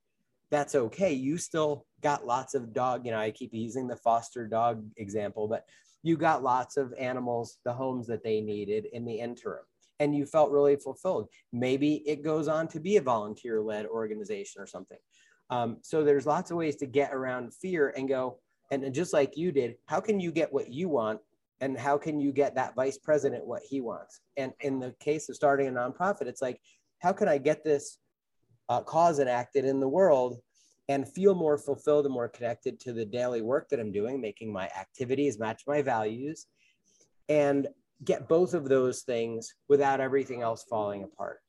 that's 0.50 0.76
okay. 0.76 1.14
You 1.14 1.38
still 1.38 1.86
got 2.02 2.26
lots 2.26 2.56
of 2.56 2.74
dog, 2.74 3.06
you 3.06 3.12
know, 3.12 3.20
I 3.20 3.32
keep 3.32 3.54
using 3.54 3.88
the 3.88 3.98
foster 3.98 4.48
dog 4.48 4.84
example, 4.98 5.48
but 5.48 5.66
you 6.08 6.18
got 6.18 6.44
lots 6.44 6.78
of 6.78 6.94
animals, 6.98 7.58
the 7.66 7.74
homes 7.74 8.08
that 8.08 8.24
they 8.24 8.40
needed 8.42 8.86
in 8.94 9.04
the 9.06 9.20
interim, 9.20 9.66
and 10.00 10.16
you 10.16 10.26
felt 10.26 10.52
really 10.52 10.78
fulfilled. 10.78 11.28
Maybe 11.52 11.96
it 12.08 12.24
goes 12.24 12.48
on 12.48 12.68
to 12.70 12.80
be 12.80 12.98
a 12.98 13.02
volunteer 13.02 13.62
led 13.62 13.86
organization 13.86 14.62
or 14.62 14.68
something. 14.68 14.98
Um, 15.50 15.78
so 15.82 16.04
there's 16.04 16.26
lots 16.26 16.52
of 16.52 16.58
ways 16.58 16.76
to 16.78 16.86
get 16.86 17.14
around 17.14 17.54
fear 17.54 17.94
and 17.96 18.08
go, 18.08 18.40
and 18.72 18.94
just 18.94 19.14
like 19.14 19.38
you 19.38 19.52
did, 19.52 19.76
how 19.86 20.00
can 20.00 20.20
you 20.20 20.32
get 20.32 20.52
what 20.52 20.72
you 20.72 20.90
want? 20.90 21.20
And 21.60 21.78
how 21.78 21.98
can 21.98 22.20
you 22.20 22.32
get 22.32 22.56
that 22.56 22.76
vice 22.76 22.98
president 22.98 23.46
what 23.46 23.64
he 23.68 23.82
wants? 23.82 24.22
And 24.36 24.54
in 24.62 24.80
the 24.80 24.94
case 25.00 25.28
of 25.28 25.36
starting 25.36 25.68
a 25.68 25.72
nonprofit, 25.72 26.28
it's 26.28 26.42
like, 26.42 26.62
how 27.00 27.14
can 27.14 27.28
I 27.28 27.38
get 27.40 27.64
this 27.64 27.98
uh, 28.70 28.82
cause 28.82 29.20
enacted 29.20 29.66
in 29.66 29.80
the 29.80 29.88
world 29.88 30.38
and 30.90 31.08
feel 31.08 31.36
more 31.36 31.58
fulfilled 31.58 32.06
and 32.06 32.14
more 32.14 32.30
connected 32.30 32.80
to 32.80 32.94
the 32.94 33.06
daily 33.06 33.42
work 33.42 33.70
that 33.70 33.80
I'm 33.80 33.92
doing, 33.92 34.22
making 34.22 34.52
my 34.52 34.66
activities 34.68 35.38
match 35.38 35.64
my 35.68 35.82
values, 35.82 36.48
and 37.28 37.68
get 38.06 38.28
both 38.28 38.54
of 38.54 38.70
those 38.70 39.02
things 39.02 39.54
without 39.68 40.00
everything 40.00 40.42
else 40.42 40.64
falling 40.70 41.04
apart. 41.04 41.40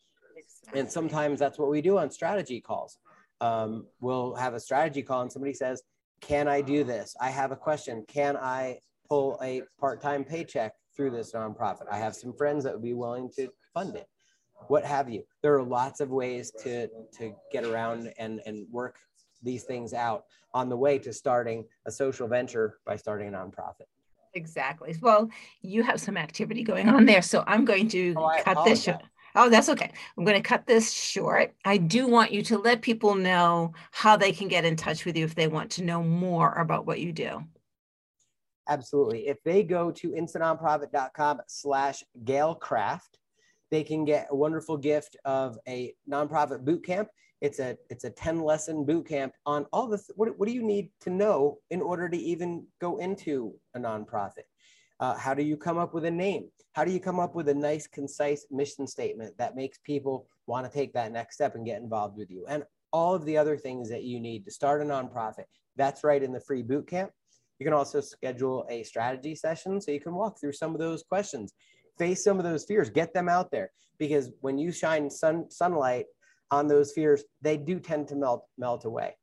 And 0.75 0.91
sometimes 0.91 1.39
that's 1.39 1.59
what 1.59 1.71
we 1.71 1.81
do 1.81 1.99
on 1.99 2.11
strategy 2.11 2.61
calls. 2.61 2.99
Um, 3.41 3.87
we'll 4.01 4.35
have 4.35 4.55
a 4.55 4.61
strategy 4.61 5.03
call 5.03 5.23
and 5.23 5.33
somebody 5.33 5.55
says, 5.55 5.83
Can 6.21 6.49
I 6.49 6.61
do 6.61 6.83
this? 6.83 7.15
I 7.21 7.31
have 7.31 7.53
a 7.53 7.57
question. 7.57 8.05
Can 8.09 8.37
I 8.37 8.79
pull 9.09 9.39
a 9.43 9.63
part 9.79 10.01
time 10.01 10.25
paycheck 10.25 10.73
through 10.97 11.11
this 11.11 11.33
nonprofit? 11.33 11.87
I 11.91 11.99
have 11.99 12.17
some 12.17 12.33
friends 12.33 12.65
that 12.65 12.73
would 12.73 12.83
be 12.83 12.95
willing 12.95 13.31
to 13.37 13.49
fund 13.73 13.95
it 13.95 14.09
what 14.67 14.85
have 14.85 15.09
you. 15.09 15.23
There 15.43 15.55
are 15.55 15.63
lots 15.63 16.01
of 16.01 16.11
ways 16.11 16.51
to 16.63 16.89
to 17.19 17.35
get 17.53 17.65
around 17.65 18.13
and 18.19 18.41
and 18.45 18.67
work 18.71 18.99
these 19.43 19.65
things 19.65 19.93
out 19.93 20.25
on 20.55 20.69
the 20.69 20.77
way 20.77 20.99
to 20.99 21.13
starting 21.13 21.65
a 21.87 21.91
social 21.91 22.29
venture 22.29 22.79
by 22.87 22.97
starting 22.97 23.29
a 23.29 23.37
nonprofit. 23.37 23.87
Exactly. 24.35 24.97
Well, 25.01 25.31
you 25.63 25.83
have 25.83 26.01
some 26.01 26.17
activity 26.17 26.63
going 26.63 26.89
on 26.89 27.07
there, 27.07 27.23
so 27.23 27.45
I'm 27.47 27.65
going 27.65 27.89
to 27.89 28.15
oh, 28.17 28.31
cut 28.43 28.65
this 28.65 28.85
short. 28.85 29.03
Oh, 29.35 29.49
that's 29.49 29.69
okay. 29.69 29.91
I'm 30.17 30.25
going 30.25 30.41
to 30.41 30.49
cut 30.49 30.67
this 30.67 30.93
short. 30.93 31.55
I 31.65 31.77
do 31.77 32.09
want 32.09 32.33
you 32.33 32.43
to 32.45 32.59
let 32.59 32.83
people 32.83 33.15
know 33.15 33.73
how 33.91 34.17
they 34.17 34.33
can 34.33 34.49
get 34.49 34.65
in 34.65 34.75
touch 34.75 35.05
with 35.05 35.17
you 35.17 35.25
if 35.25 35.35
they 35.35 35.49
want 35.49 35.71
to 35.73 35.85
know 35.85 36.03
more 36.03 36.53
about 36.55 36.87
what 36.87 37.01
you 37.01 37.13
do. 37.13 37.45
Absolutely. 38.69 39.29
If 39.29 39.43
they 39.45 39.63
go 39.63 39.91
to 39.93 40.11
instantnonprofit.com 40.11 41.41
slash 41.47 42.05
gailkraft, 42.25 43.19
they 43.71 43.83
can 43.83 44.05
get 44.05 44.29
a 44.31 44.37
wonderful 44.37 44.77
gift 44.77 45.17
of 45.25 45.59
a 45.67 45.95
nonprofit 46.11 46.65
boot 46.65 46.85
camp. 46.85 47.09
It's 47.41 47.59
a 47.61 47.77
it's 47.89 48.05
a 48.05 48.11
10 48.11 48.43
lesson 48.43 48.85
boot 48.85 49.07
camp 49.07 49.33
on 49.47 49.67
all 49.73 49.87
the 49.87 49.99
th- 49.99 50.17
what, 50.17 50.37
what 50.39 50.49
do 50.49 50.55
you 50.55 50.63
need 50.63 50.91
to 51.01 51.11
know 51.11 51.59
in 51.71 51.81
order 51.81 52.09
to 52.09 52.17
even 52.17 52.67
go 52.81 52.99
into 52.99 53.55
a 53.75 53.79
nonprofit? 53.79 54.49
Uh, 55.01 55.17
how 55.17 55.35
do 55.35 55.43
you 55.43 55.57
come 55.57 55.79
up 55.79 55.95
with 55.95 56.05
a 56.05 56.11
name? 56.11 56.49
How 56.73 56.85
do 56.85 56.91
you 56.91 56.99
come 56.99 57.21
up 57.21 57.35
with 57.35 57.49
a 57.49 57.55
nice, 57.55 57.87
concise 57.87 58.47
mission 58.51 58.87
statement 58.87 59.39
that 59.39 59.55
makes 59.55 59.79
people 59.85 60.27
want 60.47 60.67
to 60.67 60.73
take 60.73 60.93
that 60.95 61.13
next 61.13 61.37
step 61.37 61.55
and 61.55 61.65
get 61.65 61.81
involved 61.81 62.17
with 62.17 62.31
you? 62.31 62.45
And 62.49 62.65
all 62.93 63.15
of 63.15 63.25
the 63.25 63.37
other 63.37 63.57
things 63.57 63.89
that 63.91 64.03
you 64.03 64.19
need 64.19 64.45
to 64.45 64.51
start 64.51 64.83
a 64.83 64.85
nonprofit. 64.85 65.45
That's 65.77 66.03
right 66.03 66.23
in 66.23 66.33
the 66.33 66.41
free 66.41 66.63
boot 66.63 66.89
camp. 66.89 67.13
You 67.61 67.65
can 67.65 67.75
also 67.75 68.01
schedule 68.01 68.67
a 68.69 68.83
strategy 68.83 69.35
session 69.35 69.81
so 69.81 69.91
you 69.91 70.01
can 70.01 70.15
walk 70.15 70.41
through 70.41 70.53
some 70.53 70.75
of 70.75 70.81
those 70.81 71.03
questions 71.03 71.53
face 71.99 72.23
some 72.25 72.39
of 72.39 72.45
those 72.45 72.65
fears, 72.65 72.89
get 72.89 73.13
them 73.13 73.29
out 73.29 73.51
there. 73.51 73.73
Because 73.99 74.31
when 74.41 74.57
you 74.57 74.73
shine 74.73 75.11
sun, 75.11 75.51
sunlight 75.51 76.07
on 76.51 76.67
those 76.67 76.93
fears, 76.93 77.25
they 77.43 77.57
do 77.57 77.79
tend 77.79 78.09
to 78.09 78.17
melt 78.17 78.45
melt 78.57 78.85
away. 78.85 79.17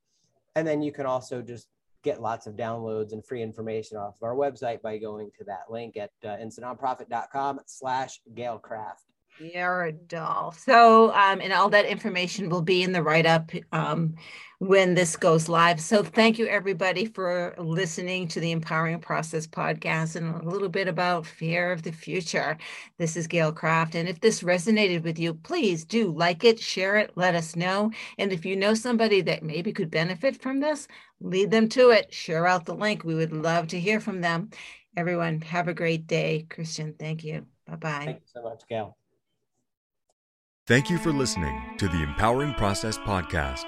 And 0.55 0.67
then 0.67 0.81
you 0.81 0.91
can 0.91 1.05
also 1.05 1.41
just 1.41 1.67
get 2.03 2.21
lots 2.21 2.45
of 2.45 2.55
downloads 2.55 3.13
and 3.13 3.25
free 3.25 3.41
information 3.41 3.97
off 3.97 4.15
of 4.15 4.23
our 4.23 4.35
website 4.35 4.81
by 4.81 4.97
going 4.97 5.31
to 5.37 5.43
that 5.45 5.63
link 5.69 5.97
at 5.97 6.11
uh, 6.23 6.37
instantnonprofit.com 6.37 7.59
slash 7.65 8.21
gailkraft. 8.35 9.03
You're 9.37 9.83
a 9.83 9.91
doll. 9.91 10.53
So, 10.53 11.13
um, 11.13 11.41
and 11.41 11.51
all 11.51 11.69
that 11.69 11.85
information 11.85 12.49
will 12.49 12.61
be 12.61 12.83
in 12.83 12.93
the 12.93 13.03
write 13.03 13.25
up 13.25 13.51
um, 13.73 14.15
when 14.59 14.93
this 14.95 15.17
goes 15.17 15.49
live. 15.49 15.81
So, 15.81 16.03
thank 16.03 16.39
you 16.39 16.47
everybody 16.47 17.05
for 17.05 17.53
listening 17.57 18.29
to 18.29 18.39
the 18.39 18.51
Empowering 18.51 19.01
Process 19.01 19.45
podcast 19.45 20.15
and 20.15 20.41
a 20.41 20.49
little 20.49 20.69
bit 20.69 20.87
about 20.87 21.25
fear 21.25 21.73
of 21.73 21.83
the 21.83 21.91
future. 21.91 22.57
This 22.97 23.17
is 23.17 23.27
Gail 23.27 23.51
Kraft. 23.51 23.95
And 23.95 24.07
if 24.07 24.21
this 24.21 24.41
resonated 24.41 25.03
with 25.03 25.19
you, 25.19 25.33
please 25.33 25.83
do 25.83 26.13
like 26.13 26.45
it, 26.45 26.57
share 26.57 26.95
it, 26.95 27.11
let 27.15 27.35
us 27.35 27.57
know. 27.57 27.91
And 28.17 28.31
if 28.31 28.45
you 28.45 28.55
know 28.55 28.73
somebody 28.73 29.19
that 29.19 29.43
maybe 29.43 29.73
could 29.73 29.91
benefit 29.91 30.41
from 30.41 30.61
this, 30.61 30.87
lead 31.19 31.51
them 31.51 31.67
to 31.69 31.89
it, 31.89 32.13
share 32.13 32.47
out 32.47 32.63
the 32.63 32.75
link. 32.75 33.03
We 33.03 33.15
would 33.15 33.33
love 33.33 33.67
to 33.67 33.79
hear 33.79 33.99
from 33.99 34.21
them. 34.21 34.51
Everyone, 34.95 35.41
have 35.41 35.67
a 35.67 35.73
great 35.73 36.07
day. 36.07 36.45
Christian, 36.49 36.95
thank 36.97 37.25
you. 37.25 37.45
Bye 37.67 37.75
bye. 37.75 38.05
Thank 38.05 38.21
you 38.21 38.27
so 38.33 38.41
much, 38.41 38.63
Gail. 38.69 38.95
Thank 40.67 40.89
you 40.89 40.97
for 40.97 41.13
listening 41.13 41.75
to 41.77 41.87
the 41.87 42.01
Empowering 42.01 42.55
Process 42.55 42.97
Podcast. 42.97 43.65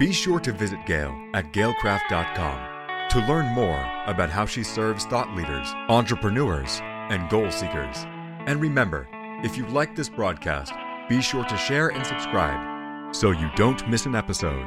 Be 0.00 0.12
sure 0.12 0.40
to 0.40 0.50
visit 0.50 0.84
Gail 0.84 1.16
at 1.32 1.52
gailkraft.com 1.52 3.08
to 3.10 3.26
learn 3.28 3.54
more 3.54 3.78
about 4.06 4.30
how 4.30 4.46
she 4.46 4.64
serves 4.64 5.04
thought 5.04 5.32
leaders, 5.36 5.68
entrepreneurs, 5.88 6.80
and 6.82 7.30
goal 7.30 7.52
seekers. 7.52 8.04
And 8.48 8.60
remember, 8.60 9.06
if 9.44 9.56
you 9.56 9.64
like 9.68 9.94
this 9.94 10.08
broadcast, 10.08 10.72
be 11.08 11.22
sure 11.22 11.44
to 11.44 11.56
share 11.56 11.90
and 11.90 12.04
subscribe 12.04 13.14
so 13.14 13.30
you 13.30 13.48
don't 13.54 13.88
miss 13.88 14.06
an 14.06 14.16
episode. 14.16 14.66